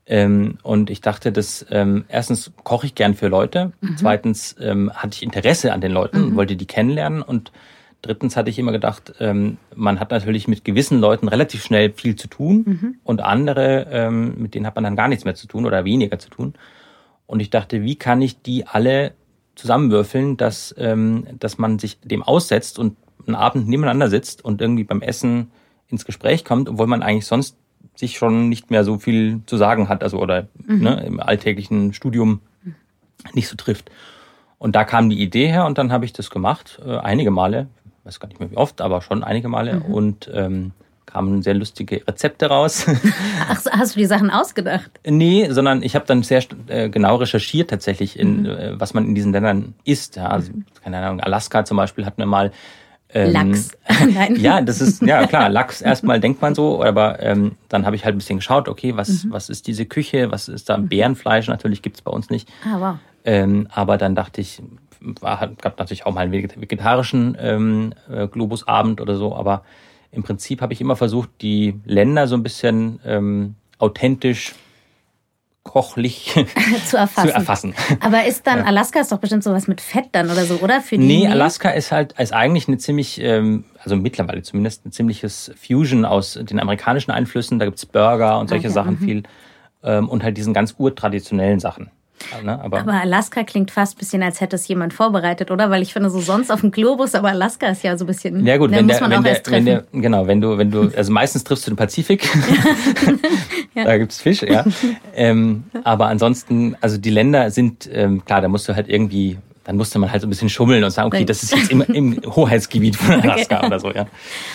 [0.06, 5.16] Ähm, und ich dachte, dass ähm, erstens koche ich gern für Leute, zweitens ähm, hatte
[5.16, 7.22] ich Interesse an den Leuten und wollte die kennenlernen.
[7.22, 7.52] Und
[8.02, 12.16] drittens hatte ich immer gedacht, ähm, man hat natürlich mit gewissen Leuten relativ schnell viel
[12.16, 12.64] zu tun.
[13.04, 16.18] Und andere, ähm, mit denen hat man dann gar nichts mehr zu tun oder weniger
[16.18, 16.54] zu tun.
[17.26, 19.12] Und ich dachte, wie kann ich die alle
[19.54, 24.84] zusammenwürfeln, dass, ähm, dass man sich dem aussetzt und einen Abend nebeneinander sitzt und irgendwie
[24.84, 25.50] beim Essen
[25.88, 27.56] ins Gespräch kommt, obwohl man eigentlich sonst
[27.94, 32.40] sich schon nicht mehr so viel zu sagen hat, also oder ne, im alltäglichen Studium
[33.32, 33.90] nicht so trifft.
[34.58, 37.68] Und da kam die Idee her und dann habe ich das gemacht, äh, einige Male,
[38.04, 40.72] weiß gar nicht mehr wie oft, aber schon einige Male und ähm,
[41.06, 42.86] kamen sehr lustige Rezepte raus.
[43.48, 44.90] Ach, hast du die Sachen ausgedacht?
[45.06, 49.14] Nee, sondern ich habe dann sehr äh, genau recherchiert tatsächlich, in, äh, was man in
[49.14, 50.16] diesen Ländern isst.
[50.16, 50.52] Ja, also,
[50.82, 52.52] keine Ahnung, Alaska zum Beispiel hatten wir mal.
[53.14, 53.70] Ähm, Lachs.
[54.14, 54.36] Nein.
[54.36, 58.04] Ja, das ist, ja klar, Lachs erstmal denkt man so, aber ähm, dann habe ich
[58.04, 61.80] halt ein bisschen geschaut, okay, was, was ist diese Küche, was ist da Bärenfleisch, natürlich
[61.80, 62.48] gibt's bei uns nicht.
[62.64, 62.96] Ah, wow.
[63.24, 64.60] Ähm, aber dann dachte ich,
[65.20, 69.62] war, hat- gab natürlich auch mal einen veget- vegetarischen ähm, äh, Globusabend oder so, aber
[70.10, 74.54] im Prinzip habe ich immer versucht, die Länder so ein bisschen ähm, authentisch,
[75.64, 76.32] kochlich
[76.86, 77.28] Zu erfassen.
[77.28, 77.74] zu erfassen.
[78.00, 80.80] Aber ist dann, Alaska ist doch bestimmt sowas mit Fett dann oder so, oder?
[80.80, 81.32] Für die Nee, Mehl?
[81.32, 86.38] Alaska ist halt ist eigentlich eine ziemlich, ähm, also mittlerweile zumindest ein ziemliches Fusion aus
[86.40, 87.58] den amerikanischen Einflüssen.
[87.58, 89.22] Da gibt's Burger und solche Okay, Sachen viel.
[89.82, 91.90] Ähm, und halt diesen ganz urtraditionellen Sachen.
[92.42, 92.60] Ne?
[92.62, 95.70] Aber, aber, Alaska klingt fast ein bisschen, als hätte es jemand vorbereitet, oder?
[95.70, 98.46] Weil ich finde, so sonst auf dem Globus, aber Alaska ist ja so ein bisschen.
[98.46, 99.52] Ja gut, wenn muss der, man wenn auch der.
[99.52, 102.24] Wenn der, genau, wenn du, wenn du, also meistens triffst du den Pazifik.
[103.74, 103.84] ja.
[103.84, 104.64] da gibt's Fisch, ja.
[105.14, 109.76] ähm, aber ansonsten, also die Länder sind ähm, klar, da musst du halt irgendwie dann
[109.76, 112.20] musste man halt so ein bisschen schummeln und sagen, okay, das ist jetzt im, im
[112.36, 113.66] Hoheitsgebiet von Alaska okay.
[113.66, 114.06] oder so, ja.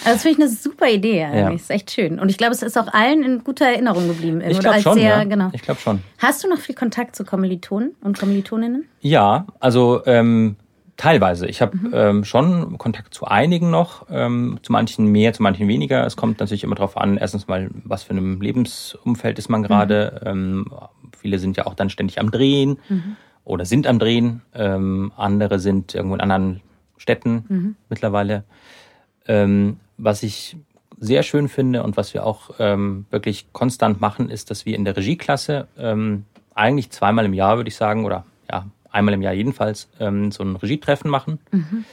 [0.06, 1.42] Also das finde ich eine super Idee eigentlich.
[1.42, 1.52] Ja.
[1.52, 2.20] Das ist echt schön.
[2.20, 4.42] Und ich glaube, es ist auch allen in guter Erinnerung geblieben.
[4.42, 5.24] Ich glaube schon, sehr, ja.
[5.24, 5.50] genau.
[5.54, 6.02] Ich glaube schon.
[6.20, 8.86] Hast du noch viel Kontakt zu Kommilitonen und Kommilitoninnen?
[9.02, 10.58] Ja, also ähm,
[10.96, 11.48] teilweise.
[11.48, 11.92] Ich habe mhm.
[11.94, 16.06] ähm, schon Kontakt zu einigen noch, ähm, zu manchen mehr, zu manchen weniger.
[16.06, 20.22] Es kommt natürlich immer darauf an, erstens mal, was für einem Lebensumfeld ist man gerade.
[20.24, 20.30] Mhm.
[20.30, 20.66] Ähm,
[21.18, 22.78] viele sind ja auch dann ständig am Drehen.
[22.90, 23.16] Mhm
[23.50, 24.42] oder sind am Drehen.
[24.54, 26.62] Ähm, andere sind irgendwo in anderen
[26.98, 27.76] Städten mhm.
[27.90, 28.44] mittlerweile.
[29.28, 30.56] Ähm, was ich
[31.00, 34.86] sehr schön finde und was wir auch ähm, wirklich konstant machen, ist, dass wir in
[34.86, 39.34] der Regieklasse ähm, eigentlich zweimal im Jahr, würde ich sagen, oder ja, einmal im Jahr
[39.34, 41.40] jedenfalls, ähm, so ein Regietreffen machen.
[41.52, 41.86] Mhm.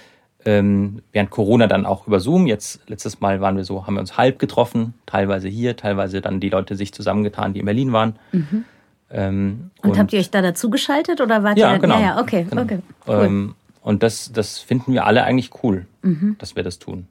[0.44, 2.46] Ähm, während Corona dann auch über Zoom.
[2.46, 6.38] Jetzt letztes Mal waren wir so, haben wir uns halb getroffen, teilweise hier, teilweise dann
[6.38, 8.16] die Leute sich zusammengetan, die in Berlin waren.
[8.32, 8.64] Mhm.
[9.10, 11.78] Ähm, und, und, habt ihr euch da dazu geschaltet oder wart ja, ihr?
[11.78, 11.94] Genau.
[11.96, 12.62] Ja, ja, okay, genau.
[12.62, 12.80] okay.
[13.06, 13.24] Cool.
[13.24, 16.36] Ähm, und das, das finden wir alle eigentlich cool, mhm.
[16.38, 17.06] dass wir das tun.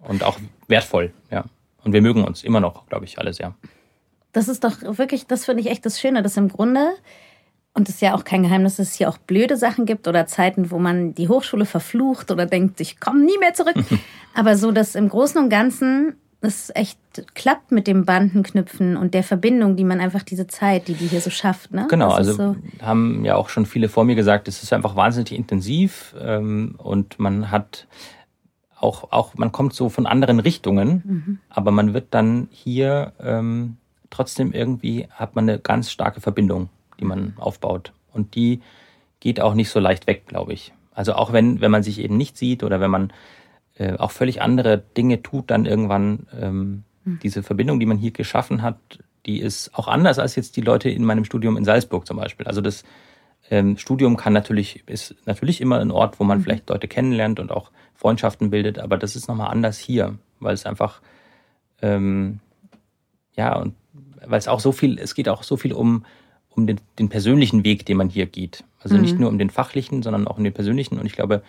[0.00, 1.44] Und auch wertvoll, ja.
[1.84, 3.54] Und wir mögen uns immer noch, glaube ich, alle sehr.
[4.32, 6.90] Das ist doch wirklich, das finde ich echt das Schöne, dass im Grunde,
[7.72, 10.26] und es ist ja auch kein Geheimnis, dass es hier auch blöde Sachen gibt oder
[10.26, 13.76] Zeiten, wo man die Hochschule verflucht oder denkt, ich komme nie mehr zurück.
[14.34, 16.98] Aber so, dass im Großen und Ganzen es echt
[17.34, 21.20] klappt mit dem Bandenknüpfen und der Verbindung, die man einfach diese Zeit, die die hier
[21.20, 21.72] so schafft.
[21.72, 21.86] Ne?
[21.90, 25.32] Genau, also so haben ja auch schon viele vor mir gesagt, es ist einfach wahnsinnig
[25.32, 27.88] intensiv ähm, und man hat
[28.78, 31.38] auch, auch, man kommt so von anderen Richtungen, mhm.
[31.48, 33.76] aber man wird dann hier ähm,
[34.10, 36.68] trotzdem irgendwie, hat man eine ganz starke Verbindung,
[37.00, 37.92] die man aufbaut.
[38.12, 38.60] Und die
[39.20, 40.72] geht auch nicht so leicht weg, glaube ich.
[40.92, 43.12] Also auch wenn, wenn man sich eben nicht sieht oder wenn man
[43.78, 47.20] äh, auch völlig andere Dinge tut, dann irgendwann ähm, mhm.
[47.22, 48.76] diese Verbindung, die man hier geschaffen hat,
[49.26, 52.46] die ist auch anders als jetzt die Leute in meinem Studium in Salzburg zum Beispiel.
[52.46, 52.84] Also das
[53.50, 56.42] ähm, Studium kann natürlich, ist natürlich immer ein Ort, wo man mhm.
[56.42, 60.66] vielleicht Leute kennenlernt und auch Freundschaften bildet, aber das ist nochmal anders hier, weil es
[60.66, 61.00] einfach,
[61.82, 62.40] ähm,
[63.36, 63.74] ja, und
[64.26, 66.04] weil es auch so viel, es geht auch so viel um,
[66.50, 68.64] um den, den persönlichen Weg, den man hier geht.
[68.80, 69.02] Also mhm.
[69.02, 70.98] nicht nur um den fachlichen, sondern auch um den persönlichen.
[70.98, 71.42] Und ich glaube,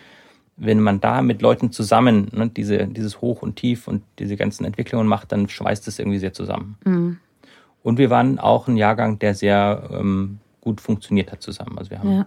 [0.59, 4.65] wenn man da mit Leuten zusammen ne, diese, dieses Hoch und Tief und diese ganzen
[4.65, 6.77] Entwicklungen macht, dann schweißt es irgendwie sehr zusammen.
[6.85, 7.17] Mhm.
[7.81, 11.77] Und wir waren auch ein Jahrgang, der sehr ähm, gut funktioniert hat zusammen.
[11.77, 12.25] Also wir haben ja.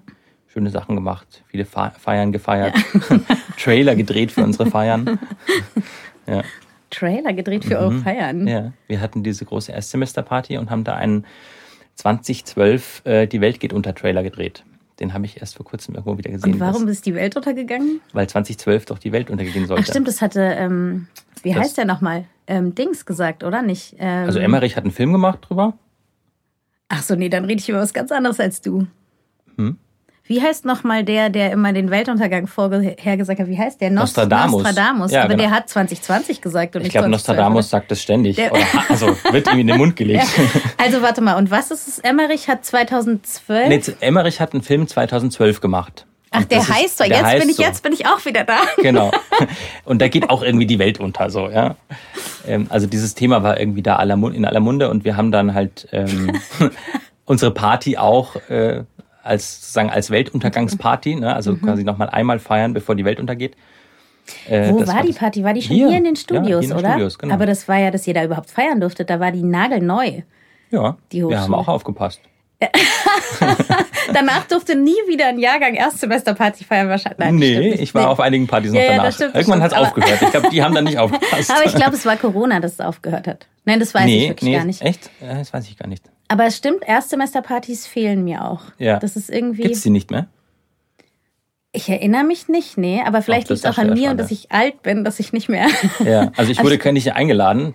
[0.49, 2.75] schöne Sachen gemacht, viele Feiern gefeiert,
[3.11, 3.21] ja.
[3.59, 5.19] Trailer gedreht für unsere Feiern.
[6.27, 6.43] ja.
[6.91, 7.81] Trailer gedreht für mhm.
[7.81, 8.47] eure Feiern?
[8.47, 11.27] Ja, wir hatten diese große Erstsemesterparty und haben da einen
[11.97, 14.65] 2012 äh, Die Welt geht unter Trailer gedreht.
[15.03, 16.55] Den habe ich erst vor kurzem irgendwo wieder gesehen.
[16.55, 18.01] Und warum ist die Welt untergegangen?
[18.13, 19.83] Weil 2012 doch die Welt untergehen sollte.
[19.85, 21.09] Ach stimmt, das hatte, ähm,
[21.43, 22.27] wie das, heißt der nochmal?
[22.47, 23.97] Ähm, Dings gesagt, oder nicht?
[23.99, 25.77] Ähm, also Emmerich hat einen Film gemacht drüber.
[26.87, 28.87] Ach so, nee, dann rede ich über was ganz anderes als du.
[29.57, 29.77] Hm?
[30.25, 33.49] Wie heißt nochmal der, der immer den Weltuntergang vorhergesagt hat?
[33.49, 33.91] Wie heißt der?
[33.91, 34.63] Nost Nostradamus.
[34.63, 35.11] Nostradamus.
[35.11, 35.43] Ja, Aber genau.
[35.43, 38.37] der hat 2020 gesagt und Ich glaube, Nostradamus sagt das ständig.
[38.37, 40.23] Der Oder, also wird ihm in den Mund gelegt.
[40.33, 40.45] Ja.
[40.79, 41.99] Also warte mal, und was ist es?
[41.99, 43.69] Emmerich hat 2012?
[43.69, 46.07] Nee, Emmerich hat einen Film 2012 gemacht.
[46.33, 47.05] Ach, der heißt so.
[47.05, 47.63] Jetzt bin ich so.
[47.63, 48.59] jetzt bin ich auch wieder da.
[48.79, 49.11] Genau.
[49.85, 51.77] Und da geht auch irgendwie die Welt unter, so ja.
[52.47, 55.89] Ähm, also dieses Thema war irgendwie da in aller Munde und wir haben dann halt
[55.93, 56.33] ähm,
[57.25, 58.85] unsere Party auch äh,
[59.23, 61.35] als sozusagen als Weltuntergangsparty, ne?
[61.35, 61.63] also mhm.
[61.63, 63.57] quasi nochmal einmal feiern, bevor die Welt untergeht.
[64.49, 65.43] Äh, Wo war die Party?
[65.43, 66.91] War die schon hier, hier in den Studios, ja, in den oder?
[66.91, 67.35] Studios, genau.
[67.35, 69.11] Aber das war ja, dass ihr da überhaupt feiern durftet.
[69.11, 70.23] Da war die nagelneu.
[70.71, 72.21] Ja, die wir haben auch aufgepasst.
[74.13, 77.19] danach durfte nie wieder ein Jahrgang Erstsemesterparty feiern wahrscheinlich.
[77.19, 78.09] Nein, nee, ich war nee.
[78.09, 79.19] auf einigen Partys noch ja, danach.
[79.19, 80.23] Ja, Irgendwann hat es aufgehört.
[80.23, 81.51] Ich glaube, die haben dann nicht aufgepasst.
[81.51, 83.47] Aber ich glaube, es war Corona, dass es aufgehört hat.
[83.65, 84.83] Nein, das weiß nee, ich wirklich nee, gar nicht.
[84.83, 85.11] Echt?
[85.21, 86.05] Das weiß ich gar nicht.
[86.33, 88.63] Aber es stimmt, Erstsemesterpartys fehlen mir auch.
[88.79, 88.99] Ja.
[88.99, 89.65] Das ist irgendwie.
[89.65, 90.29] Gibt's die nicht mehr?
[91.73, 94.51] Ich erinnere mich nicht, nee, aber vielleicht liegt es auch an mir und dass ich
[94.51, 95.67] alt bin, dass ich nicht mehr.
[96.05, 97.75] Ja, also ich wurde also, nicht eingeladen,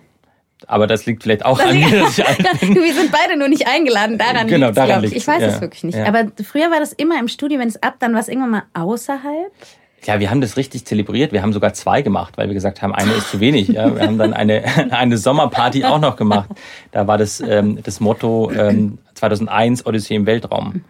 [0.66, 2.74] aber das liegt vielleicht auch an mir, dass ich alt bin.
[2.74, 5.48] Wir sind beide nur nicht eingeladen, daran genau, liegt Ich weiß ja.
[5.48, 5.98] es wirklich nicht.
[5.98, 6.06] Ja.
[6.06, 8.62] Aber früher war das immer im Studio, wenn es ab, dann war es irgendwann mal
[8.74, 9.52] außerhalb.
[10.04, 11.32] Ja, wir haben das richtig zelebriert.
[11.32, 13.68] Wir haben sogar zwei gemacht, weil wir gesagt haben, eine ist zu wenig.
[13.68, 16.48] Ja, wir haben dann eine, eine Sommerparty auch noch gemacht.
[16.92, 20.82] Da war das, ähm, das Motto ähm, 2001 Odyssee im Weltraum.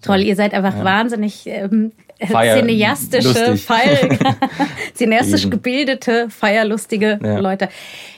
[0.00, 0.84] Toll, ihr seid einfach ja.
[0.84, 3.56] wahnsinnig ähm, Feier cineastische.
[3.56, 4.18] Feil,
[4.94, 7.38] cineastisch gebildete, feierlustige Ja.
[7.38, 7.68] Leute.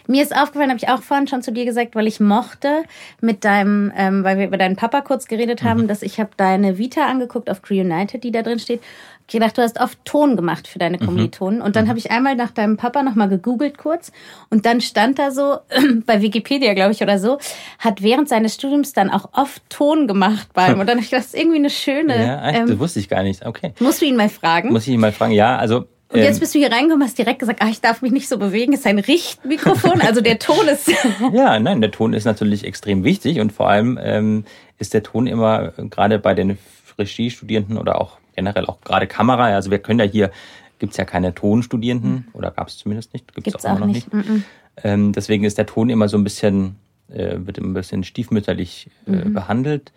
[0.06, 2.82] Mir ist aufgefallen, habe ich auch vorhin schon zu dir gesagt, weil ich mochte
[3.20, 5.88] mit deinem, ähm, weil wir über deinen Papa kurz geredet haben, Mhm.
[5.88, 8.80] dass ich habe deine Vita angeguckt auf Cree United, die da drin steht.
[9.28, 10.80] Ich gedacht, du hast oft Ton gemacht für Mhm.
[10.80, 11.60] deine Kommilitonen.
[11.60, 14.12] Und dann habe ich einmal nach deinem Papa nochmal gegoogelt kurz.
[14.50, 15.56] Und dann stand da so,
[16.06, 17.38] bei Wikipedia, glaube ich, oder so,
[17.80, 20.78] hat während seines Studiums dann auch oft Ton gemacht beim.
[20.78, 22.24] Und dann habe ich gedacht, das ist irgendwie eine schöne.
[22.24, 22.62] Ja, echt?
[22.62, 23.44] das ähm, wusste ich gar nicht.
[23.44, 23.72] Okay.
[23.80, 24.70] musst du ihn mal fragen.
[24.72, 25.32] Muss ich ihn mal fragen.
[25.32, 25.86] Ja, also.
[26.08, 28.28] Und jetzt ähm, bist du hier reingekommen, hast direkt gesagt, ah, ich darf mich nicht
[28.28, 28.72] so bewegen.
[28.72, 30.90] Es ist ein Richtmikrofon, also der Ton ist.
[31.32, 34.44] Ja, nein, der Ton ist natürlich extrem wichtig und vor allem ähm,
[34.78, 36.58] ist der Ton immer äh, gerade bei den
[36.98, 40.30] Regiestudierenden oder auch generell auch gerade Kamera, also wir können ja hier,
[40.78, 44.12] gibt's ja keine Tonstudierenden oder gab es zumindest nicht, gibt's Gibt's auch nicht.
[44.12, 44.44] Mhm.
[44.84, 46.76] Ähm, deswegen ist der Ton immer so ein bisschen,
[47.08, 49.32] äh, wird immer ein bisschen stiefmütterlich äh, Mhm.
[49.34, 49.92] behandelt.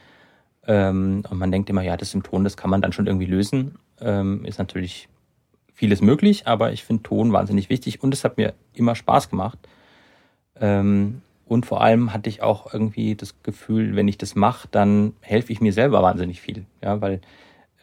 [0.68, 3.26] Ähm, und man denkt immer, ja, das im Ton, das kann man dann schon irgendwie
[3.26, 3.76] lösen.
[4.02, 5.08] Ähm, ist natürlich
[5.80, 9.58] vieles möglich, aber ich finde Ton wahnsinnig wichtig und es hat mir immer Spaß gemacht.
[10.60, 15.14] Ähm, und vor allem hatte ich auch irgendwie das Gefühl, wenn ich das mache, dann
[15.22, 16.66] helfe ich mir selber wahnsinnig viel.
[16.84, 17.22] Ja, weil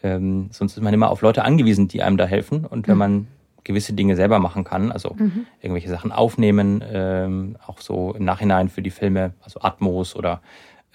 [0.02, 2.66] ähm, sonst ist man immer auf Leute angewiesen, die einem da helfen.
[2.66, 3.28] Und wenn man
[3.64, 5.16] gewisse Dinge selber machen kann, also
[5.62, 10.42] irgendwelche Sachen aufnehmen, ähm, auch so im Nachhinein für die Filme, also Atmos oder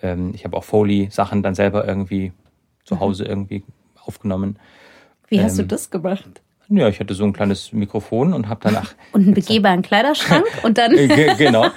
[0.03, 2.31] ähm, ich habe auch Foley-Sachen dann selber irgendwie
[2.85, 3.63] zu Hause irgendwie
[4.05, 4.57] aufgenommen.
[5.27, 6.41] Wie hast du Ähm, das gemacht?
[6.73, 10.77] Ja, ich hatte so ein kleines Mikrofon und habe danach Und einen begehbaren Kleiderschrank und
[10.77, 10.93] dann.
[10.97, 11.67] Äh, ge- genau.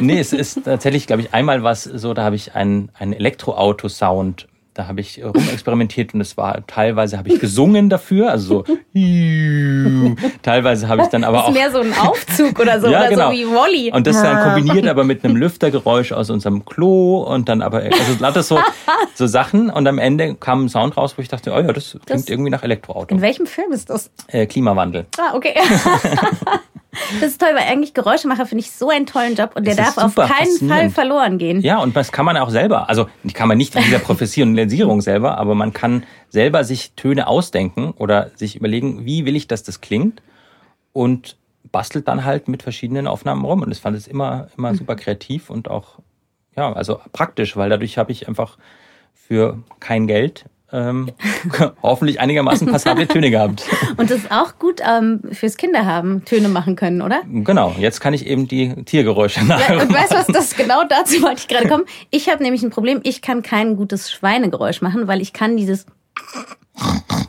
[0.00, 4.46] Nee, es ist tatsächlich, glaube ich, einmal was so, da habe ich einen, einen Elektroauto-Sound,
[4.74, 8.74] da habe ich rumexperimentiert und es war, teilweise habe ich gesungen dafür, also so,
[10.42, 13.00] teilweise habe ich dann aber Das auch ist mehr so ein Aufzug oder so, Ja,
[13.00, 13.30] oder genau.
[13.30, 13.92] so wie Wally.
[13.92, 17.94] und das dann kombiniert aber mit einem Lüftergeräusch aus unserem Klo und dann aber, also
[18.18, 18.58] lauter so,
[19.14, 21.90] so Sachen und am Ende kam ein Sound raus, wo ich dachte, oh ja, das
[21.92, 23.14] klingt Das- irgendwie nach Elektroauto.
[23.14, 24.10] In welchem Film ist das?
[24.28, 25.06] Äh, Klimawandel.
[25.18, 25.54] Ah, okay.
[27.20, 29.98] Das ist toll, weil eigentlich Geräuschemacher finde ich so einen tollen Job und der darf
[29.98, 31.60] auf keinen Fall verloren gehen.
[31.60, 32.88] Ja, und das kann man auch selber.
[32.88, 37.92] Also kann man nicht in dieser Professionalisierung selber, aber man kann selber sich Töne ausdenken
[37.96, 40.22] oder sich überlegen, wie will ich, dass das klingt
[40.92, 41.36] und
[41.70, 43.62] bastelt dann halt mit verschiedenen Aufnahmen rum.
[43.62, 45.98] Und das fand ich immer, immer super kreativ und auch,
[46.56, 48.58] ja, also praktisch, weil dadurch habe ich einfach
[49.12, 50.44] für kein Geld
[50.74, 51.12] ähm,
[51.82, 53.64] hoffentlich einigermaßen passable Töne gehabt.
[53.96, 57.22] Und das ist auch gut ähm, fürs Kinderhaben, Töne machen können, oder?
[57.30, 60.84] Genau, jetzt kann ich eben die Tiergeräusche Ja, nachher und weißt du was, das genau
[60.88, 61.84] dazu wollte ich gerade kommen.
[62.10, 65.86] Ich habe nämlich ein Problem, ich kann kein gutes Schweinegeräusch machen, weil ich kann dieses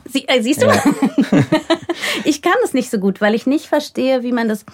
[0.06, 0.66] Sie, äh, siehst du?
[0.66, 0.82] Ja.
[2.24, 4.64] Ich kann es nicht so gut, weil ich nicht verstehe, wie man das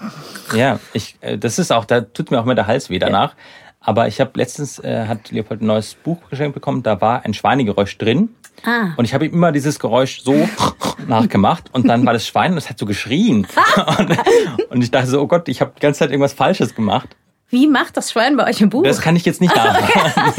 [0.55, 3.35] Ja, ich, äh, das ist auch, da tut mir auch immer der Hals weh danach.
[3.85, 7.35] Aber ich habe letztens, äh, hat Leopold ein neues Buch geschenkt bekommen, da war ein
[7.35, 8.31] Schweinegeräusch drin.
[8.65, 8.91] Ah.
[8.97, 10.49] Und ich habe ihm immer dieses Geräusch so
[11.09, 13.47] nachgemacht und dann war das Schwein und es hat so geschrien.
[13.99, 14.19] und,
[14.71, 17.09] und ich dachte so, oh Gott, ich habe die ganze Zeit irgendwas Falsches gemacht.
[17.49, 18.83] Wie macht das Schwein bei euch im Buch?
[18.85, 20.33] Das kann ich jetzt nicht nachmachen.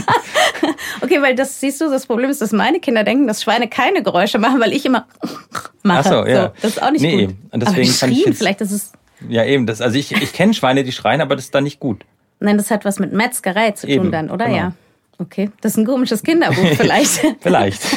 [1.02, 4.02] Okay, weil das siehst du, das Problem ist, dass meine Kinder denken, dass Schweine keine
[4.02, 5.06] Geräusche machen, weil ich immer
[5.84, 6.00] mache.
[6.00, 6.54] Ach so, ja.
[6.62, 7.36] das ist auch nicht Nee, gut.
[7.52, 8.94] und deswegen aber die fand ich jetzt- vielleicht, das ist
[9.30, 9.68] Ja, eben.
[9.68, 12.04] Das, also ich, ich kenne Schweine, die schreien, aber das ist dann nicht gut.
[12.40, 14.46] Nein, das hat was mit Metzgerei zu tun Eben, dann, oder?
[14.46, 14.58] genau.
[14.58, 14.74] Ja.
[15.20, 17.22] Okay, das ist ein komisches Kinderbuch vielleicht.
[17.42, 17.82] Vielleicht.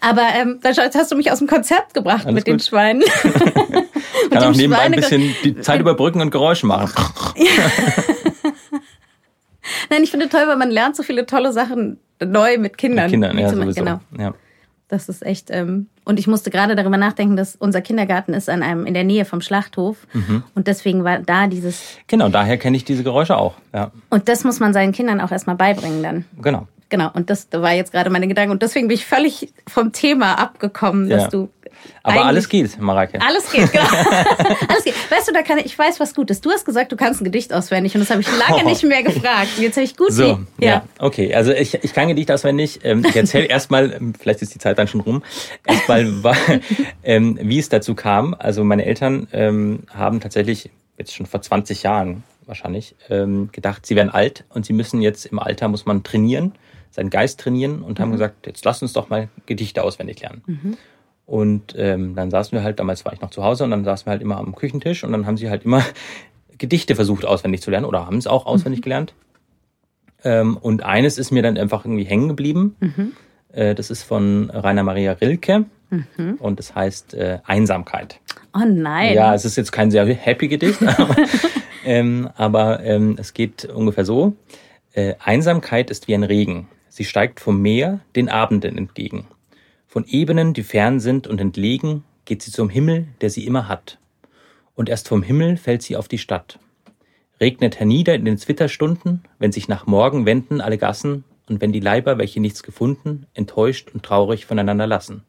[0.00, 2.64] Aber ähm, jetzt hast du mich aus dem Konzept gebracht Alles mit den gut.
[2.66, 3.02] Schweinen.
[4.30, 6.94] Kann auch nebenbei ein Schweine- bisschen die Zeit überbrücken und Geräusche machen.
[9.90, 13.04] Nein, ich finde toll, weil man lernt so viele tolle Sachen neu mit Kindern.
[13.04, 13.80] Mit Kindern, ja, sowieso.
[13.80, 14.00] Genau.
[14.18, 14.34] Ja.
[14.90, 15.50] Das ist echt.
[15.50, 19.04] Ähm, und ich musste gerade darüber nachdenken, dass unser Kindergarten ist an einem in der
[19.04, 20.42] Nähe vom Schlachthof Mhm.
[20.56, 21.80] und deswegen war da dieses.
[22.08, 23.54] Genau, daher kenne ich diese Geräusche auch.
[23.72, 26.24] Ja, Und das muss man seinen Kindern auch erstmal beibringen dann.
[26.42, 26.66] genau.
[26.92, 27.08] Genau.
[27.14, 31.08] Und das war jetzt gerade meine Gedanken und deswegen bin ich völlig vom Thema abgekommen,
[31.08, 31.28] dass Ja.
[31.28, 31.48] du.
[32.02, 33.20] Aber eigentlich- alles geht, Mareike.
[33.20, 33.84] Alles geht, genau.
[34.68, 34.94] alles geht.
[35.10, 36.40] Weißt du, da kann ich, ich weiß was Gutes.
[36.40, 38.68] Du hast gesagt, du kannst ein Gedicht auswendig und das habe ich lange Oh.
[38.68, 39.48] nicht mehr gefragt.
[39.58, 40.84] Jetzt habe ich gut So, die- ja.
[40.98, 41.34] okay.
[41.34, 42.80] Also ich, ich kann Gedicht auswendig.
[42.84, 45.22] Ähm, ich erzähle erstmal, ähm, vielleicht ist die Zeit dann schon rum,
[45.66, 46.06] erstmal,
[47.02, 48.34] ähm, wie es dazu kam.
[48.38, 52.94] Also meine Eltern haben tatsächlich jetzt schon vor 20 Jahren wahrscheinlich
[53.52, 56.52] gedacht, sie werden alt und sie müssen jetzt im Alter, muss man trainieren,
[56.90, 60.76] seinen Geist trainieren und haben gesagt, jetzt lass uns doch mal Gedichte auswendig lernen.
[61.30, 64.04] Und ähm, dann saßen wir halt, damals war ich noch zu Hause und dann saßen
[64.04, 65.80] wir halt immer am Küchentisch und dann haben sie halt immer
[66.58, 69.14] Gedichte versucht auswendig zu lernen oder haben es auch auswendig gelernt.
[70.24, 72.74] Ähm, und eines ist mir dann einfach irgendwie hängen geblieben.
[73.52, 75.66] Äh, das ist von Rainer Maria Rilke
[76.40, 78.18] und das heißt äh, Einsamkeit.
[78.52, 79.14] Oh nein.
[79.14, 81.14] Ja, es ist jetzt kein sehr happy Gedicht, aber,
[81.84, 84.34] ähm, aber ähm, es geht ungefähr so.
[84.94, 86.66] Äh, Einsamkeit ist wie ein Regen.
[86.88, 89.28] Sie steigt vom Meer den Abenden entgegen.
[89.92, 93.98] Von Ebenen, die fern sind und entlegen, geht sie zum Himmel, der sie immer hat.
[94.76, 96.60] Und erst vom Himmel fällt sie auf die Stadt.
[97.40, 101.80] Regnet hernieder in den Zwitterstunden, wenn sich nach Morgen wenden alle Gassen und wenn die
[101.80, 105.24] Leiber, welche nichts gefunden, enttäuscht und traurig voneinander lassen.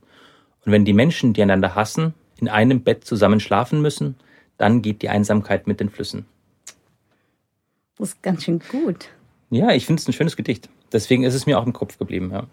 [0.63, 4.15] Und wenn die Menschen, die einander hassen, in einem Bett zusammen schlafen müssen,
[4.60, 6.28] dann geht die Einsamkeit mit den Flüssen.
[7.97, 9.10] Das ist ganz schön gut.
[9.50, 10.69] Ja, ich finde es ein schönes Gedicht.
[10.93, 12.45] Deswegen ist es mir auch im Kopf geblieben, ja.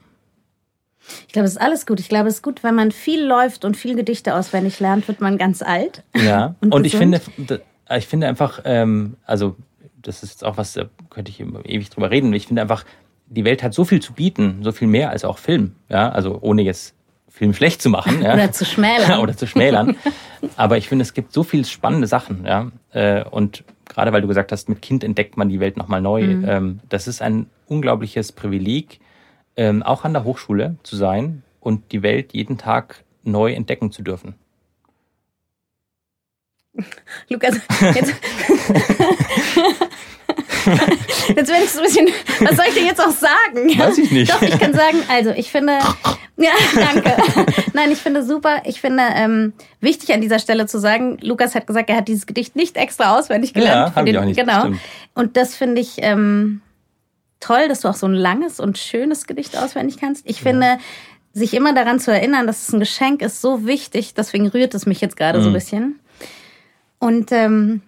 [1.27, 2.01] Ich glaube, es ist alles gut.
[2.01, 5.21] Ich glaube, es ist gut, wenn man viel läuft und viel Gedichte auswendig lernt, wird
[5.21, 6.03] man ganz alt.
[6.15, 7.21] Ja, und, und ich finde,
[7.97, 9.57] ich finde einfach, ähm, also
[10.03, 12.33] das ist jetzt auch was, da könnte ich ewig drüber reden.
[12.33, 12.85] Ich finde einfach,
[13.27, 15.75] die Welt hat so viel zu bieten, so viel mehr als auch Film.
[15.89, 16.95] Ja, also ohne jetzt
[17.29, 18.23] Film schlecht zu machen.
[18.23, 18.35] Ja.
[18.35, 19.19] Oder zu schmälern.
[19.21, 19.97] Oder zu schmälern.
[20.57, 22.45] Aber ich finde, es gibt so viele spannende Sachen.
[22.47, 22.71] Ja.
[22.93, 26.27] Äh, und gerade weil du gesagt hast, mit Kind entdeckt man die Welt nochmal neu.
[26.27, 26.45] Mhm.
[26.49, 29.01] Ähm, das ist ein unglaubliches Privileg,
[29.59, 34.03] ähm, auch an der Hochschule zu sein und die Welt jeden Tag neu entdecken zu
[34.03, 34.37] dürfen.
[37.29, 38.15] Lukas, jetzt,
[41.35, 42.09] jetzt bin ich so ein bisschen,
[42.41, 43.77] was soll ich dir jetzt auch sagen?
[43.77, 44.33] Weiß ich nicht.
[44.33, 45.73] Doch, ich kann sagen, also ich finde,
[46.37, 47.17] ja, danke.
[47.73, 51.67] Nein, ich finde super, ich finde ähm, wichtig an dieser Stelle zu sagen, Lukas hat
[51.67, 53.89] gesagt, er hat dieses Gedicht nicht extra auswendig gelernt.
[53.89, 54.39] Ja, habe ich auch nicht.
[54.39, 54.61] Genau.
[54.61, 54.79] Stimmt.
[55.15, 56.61] Und das finde ich ähm,
[57.41, 60.29] toll, dass du auch so ein langes und schönes Gedicht auswendig kannst.
[60.29, 60.79] Ich finde, ja.
[61.33, 64.15] sich immer daran zu erinnern, dass es ein Geschenk ist, so wichtig.
[64.15, 65.43] Deswegen rührt es mich jetzt gerade mhm.
[65.43, 66.01] so ein bisschen.
[66.99, 67.83] Und ähm,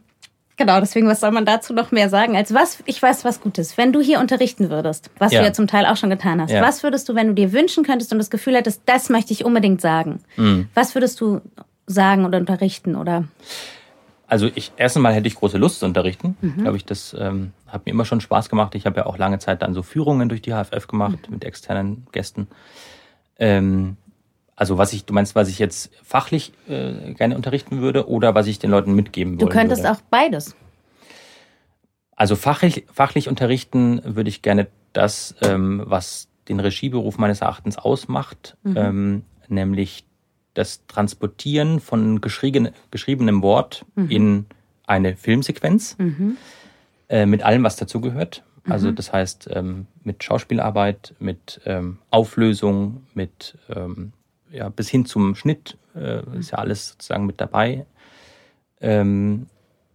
[0.60, 2.36] Genau, deswegen, was soll man dazu noch mehr sagen?
[2.36, 3.78] Als was, ich weiß was Gutes.
[3.78, 5.40] Wenn du hier unterrichten würdest, was ja.
[5.40, 6.60] du ja zum Teil auch schon getan hast, ja.
[6.60, 9.46] was würdest du, wenn du dir wünschen könntest und das Gefühl hättest, das möchte ich
[9.46, 10.20] unbedingt sagen?
[10.36, 10.68] Mhm.
[10.74, 11.40] Was würdest du
[11.86, 13.24] sagen oder unterrichten oder?
[14.30, 16.36] Also ich erst einmal hätte ich große Lust zu unterrichten.
[16.40, 16.62] Mhm.
[16.62, 18.76] Glaube ich, das ähm, hat mir immer schon Spaß gemacht.
[18.76, 21.34] Ich habe ja auch lange Zeit dann so Führungen durch die HFF gemacht mhm.
[21.34, 22.46] mit externen Gästen.
[23.38, 23.96] Ähm,
[24.54, 28.46] also was ich, du meinst, was ich jetzt fachlich äh, gerne unterrichten würde oder was
[28.46, 29.46] ich den Leuten mitgeben würde?
[29.46, 29.96] Du könntest würde?
[29.96, 30.54] auch beides.
[32.14, 38.56] Also fachlich, fachlich unterrichten würde ich gerne das, ähm, was den Regieberuf meines Erachtens ausmacht,
[38.62, 38.76] mhm.
[38.76, 40.04] ähm, nämlich
[40.60, 44.10] das Transportieren von geschrieben, geschriebenem Wort mhm.
[44.10, 44.46] in
[44.86, 46.36] eine Filmsequenz mhm.
[47.08, 48.42] äh, mit allem, was dazugehört.
[48.68, 48.96] Also mhm.
[48.96, 54.12] das heißt ähm, mit Schauspielarbeit, mit ähm, Auflösung, mit ähm,
[54.52, 57.86] ja, bis hin zum Schnitt äh, ist ja alles sozusagen mit dabei.
[58.80, 59.46] Ähm,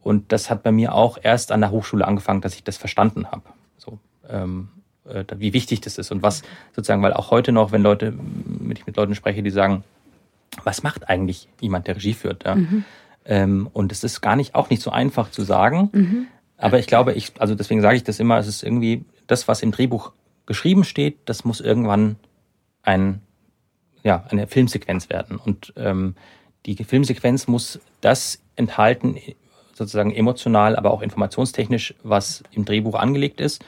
[0.02, 3.32] und das hat bei mir auch erst an der Hochschule angefangen, dass ich das verstanden
[3.32, 3.44] habe.
[3.78, 4.00] So,
[4.30, 4.70] ähm,
[5.08, 6.42] äh, wie wichtig das ist und was
[6.76, 9.84] sozusagen, weil auch heute noch, wenn Leute, wenn ich mit Leuten spreche, die sagen,
[10.64, 12.46] was macht eigentlich jemand, der Regie führt?
[12.46, 12.56] Ja?
[12.56, 12.86] Mhm.
[13.26, 15.90] Ähm, und es ist gar nicht, auch nicht so einfach zu sagen.
[15.92, 16.28] Mhm.
[16.58, 19.62] Aber ich glaube, ich, also deswegen sage ich das immer, es ist irgendwie das, was
[19.62, 20.14] im Drehbuch
[20.46, 22.18] geschrieben steht, das muss irgendwann
[22.84, 23.22] ein
[24.06, 25.38] ja, eine Filmsequenz werden.
[25.38, 26.14] Und ähm,
[26.68, 29.18] die Filmsequenz muss das enthalten,
[29.74, 33.66] sozusagen emotional, aber auch informationstechnisch, was im Drehbuch angelegt ist,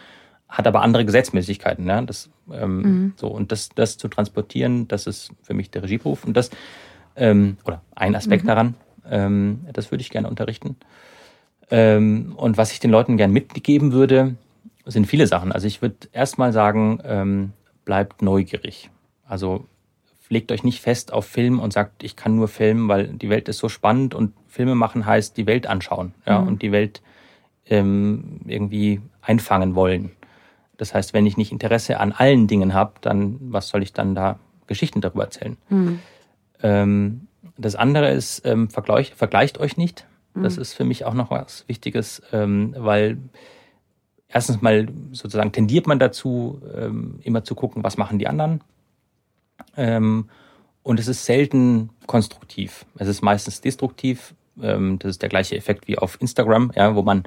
[0.50, 1.86] hat aber andere Gesetzmäßigkeiten.
[1.86, 2.04] Ne?
[2.06, 3.14] Das, ähm, mhm.
[3.18, 6.24] so, und das, das zu transportieren, das ist für mich der Regieberuf.
[6.24, 6.50] Und das,
[7.16, 8.48] ähm, oder ein Aspekt mhm.
[8.48, 8.76] daran,
[9.10, 10.78] ähm, das würde ich gerne unterrichten.
[11.70, 14.36] Ähm, und was ich den Leuten gern mitgeben würde,
[14.86, 15.52] sind viele Sachen.
[15.52, 17.52] Also ich würde erstmal sagen, ähm,
[17.84, 18.90] bleibt neugierig.
[19.26, 19.66] Also
[20.30, 23.48] legt euch nicht fest auf Film und sagt, ich kann nur filmen, weil die Welt
[23.50, 26.48] ist so spannend und Filme machen heißt die Welt anschauen, ja, mhm.
[26.48, 27.02] und die Welt
[27.66, 30.12] ähm, irgendwie einfangen wollen.
[30.78, 34.16] Das heißt, wenn ich nicht Interesse an allen Dingen habe, dann was soll ich dann
[34.16, 35.58] da Geschichten darüber erzählen?
[35.70, 36.00] Mhm.
[36.62, 40.06] Ähm, das andere ist, ähm, vergleich, vergleicht euch nicht.
[40.36, 40.62] Das mhm.
[40.62, 43.18] ist für mich auch noch was Wichtiges, ähm, weil
[44.28, 48.62] erstens mal sozusagen tendiert man dazu, ähm, immer zu gucken, was machen die anderen
[49.76, 50.30] ähm,
[50.84, 52.86] und es ist selten konstruktiv.
[52.98, 54.34] Es ist meistens destruktiv.
[54.62, 57.24] Ähm, das ist der gleiche Effekt wie auf Instagram, ja, wo man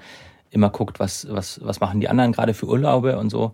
[0.50, 3.52] immer guckt, was, was, was machen die anderen gerade für Urlaube und so.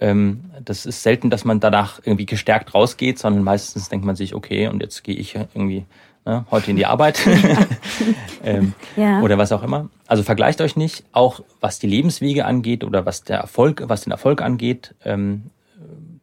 [0.00, 4.34] Ähm, das ist selten, dass man danach irgendwie gestärkt rausgeht, sondern meistens denkt man sich,
[4.34, 5.86] okay, und jetzt gehe ich irgendwie
[6.24, 7.20] ne, heute in die Arbeit
[8.44, 9.20] ähm, ja.
[9.20, 9.88] oder was auch immer.
[10.06, 14.10] Also vergleicht euch nicht, auch was die Lebenswege angeht oder was der Erfolg, was den
[14.10, 14.94] Erfolg angeht.
[15.04, 15.50] Ähm,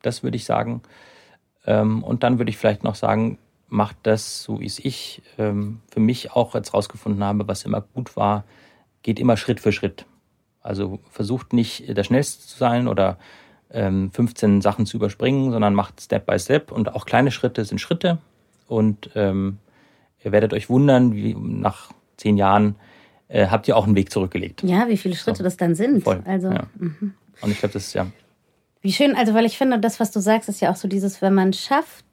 [0.01, 0.81] das würde ich sagen.
[1.65, 3.37] Ähm, und dann würde ich vielleicht noch sagen,
[3.69, 7.81] macht das, so wie es ich ähm, für mich auch jetzt rausgefunden habe, was immer
[7.81, 8.43] gut war,
[9.03, 10.05] geht immer Schritt für Schritt.
[10.61, 13.17] Also versucht nicht der Schnellste zu sein oder
[13.71, 17.79] ähm, 15 Sachen zu überspringen, sondern macht Step by Step und auch kleine Schritte sind
[17.79, 18.19] Schritte.
[18.67, 19.57] Und ähm,
[20.23, 22.75] ihr werdet euch wundern, wie nach zehn Jahren
[23.27, 24.63] äh, habt ihr auch einen Weg zurückgelegt.
[24.63, 25.43] Ja, wie viele Schritte so.
[25.43, 26.03] das dann sind.
[26.03, 26.21] Voll.
[26.25, 26.67] Also, ja.
[26.75, 27.15] mhm.
[27.41, 28.07] Und ich glaube, das ist ja
[28.81, 31.21] wie schön, also weil ich finde, das, was du sagst, ist ja auch so dieses,
[31.21, 32.05] wenn man schafft,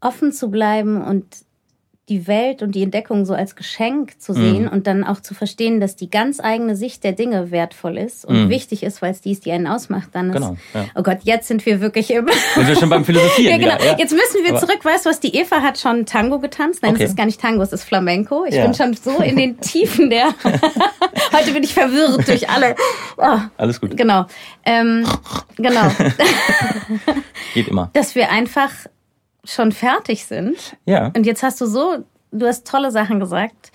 [0.00, 1.26] offen zu bleiben und
[2.08, 4.68] die Welt und die Entdeckung so als Geschenk zu sehen Mhm.
[4.68, 8.44] und dann auch zu verstehen, dass die ganz eigene Sicht der Dinge wertvoll ist und
[8.46, 8.48] Mhm.
[8.50, 10.86] wichtig ist, weil es die ist, die einen ausmacht, dann ist, Genau, ja.
[10.96, 13.80] oh Gott, jetzt sind wir wirklich im, Sind wir schon beim Philosophieren ja, genau.
[13.80, 13.92] wieder?
[13.92, 13.98] Ja.
[13.98, 14.84] Jetzt müssen wir Aber- zurück.
[14.84, 15.20] Weißt du was?
[15.20, 16.82] Die Eva hat schon Tango getanzt.
[16.82, 17.04] Nein, Okay.
[17.04, 18.44] es ist gar nicht Tango, es ist Flamenco.
[18.46, 18.64] Ich Ja.
[18.64, 20.34] bin schon so in den Tiefen der.
[21.32, 22.74] Heute bin ich verwirrt durch alle.
[23.16, 23.96] Oh, Alles gut.
[23.96, 24.26] genau.
[24.66, 25.06] Ähm,
[25.56, 25.88] genau.
[27.54, 27.90] Geht immer.
[27.92, 28.70] Dass wir einfach
[29.44, 30.76] schon fertig sind.
[30.86, 31.10] Ja.
[31.16, 33.72] Und jetzt hast du so, du hast tolle Sachen gesagt.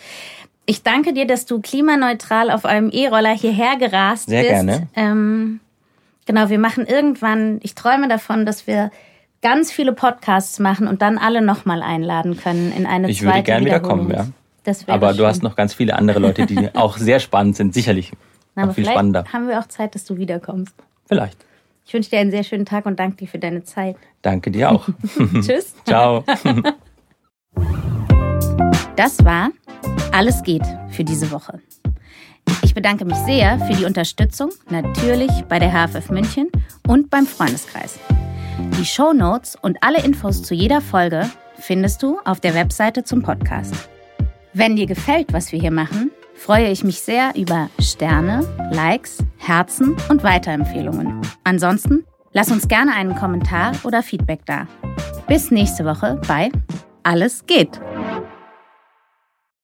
[0.65, 4.51] Ich danke dir, dass du klimaneutral auf einem E-Roller hierher gerast Sehr bist.
[4.53, 4.87] gerne.
[4.95, 5.59] Ähm,
[6.25, 8.91] genau, wir machen irgendwann, ich träume davon, dass wir
[9.41, 13.43] ganz viele Podcasts machen und dann alle nochmal einladen können in eine Ich zweite würde
[13.43, 14.07] gern wieder Wiederholung.
[14.09, 14.27] kommen,
[14.65, 14.73] ja.
[14.87, 15.27] Aber du schön.
[15.27, 18.11] hast noch ganz viele andere Leute, die auch sehr spannend sind, sicherlich.
[18.55, 19.23] Na, aber viel vielleicht spannender.
[19.31, 20.75] haben wir auch Zeit, dass du wiederkommst.
[21.05, 21.37] Vielleicht.
[21.87, 23.95] Ich wünsche dir einen sehr schönen Tag und danke dir für deine Zeit.
[24.21, 24.89] Danke dir auch.
[25.41, 25.73] Tschüss.
[25.85, 26.23] Ciao.
[28.95, 29.51] Das war
[30.11, 31.61] Alles geht für diese Woche.
[32.63, 36.49] Ich bedanke mich sehr für die Unterstützung, natürlich bei der HFF München
[36.87, 37.99] und beim Freundeskreis.
[38.79, 41.29] Die Show Notes und alle Infos zu jeder Folge
[41.59, 43.75] findest du auf der Webseite zum Podcast.
[44.53, 49.97] Wenn dir gefällt, was wir hier machen, freue ich mich sehr über Sterne, Likes, Herzen
[50.09, 51.21] und Weiterempfehlungen.
[51.43, 54.67] Ansonsten lass uns gerne einen Kommentar oder Feedback da.
[55.27, 56.49] Bis nächste Woche bei
[57.03, 57.81] Alles geht.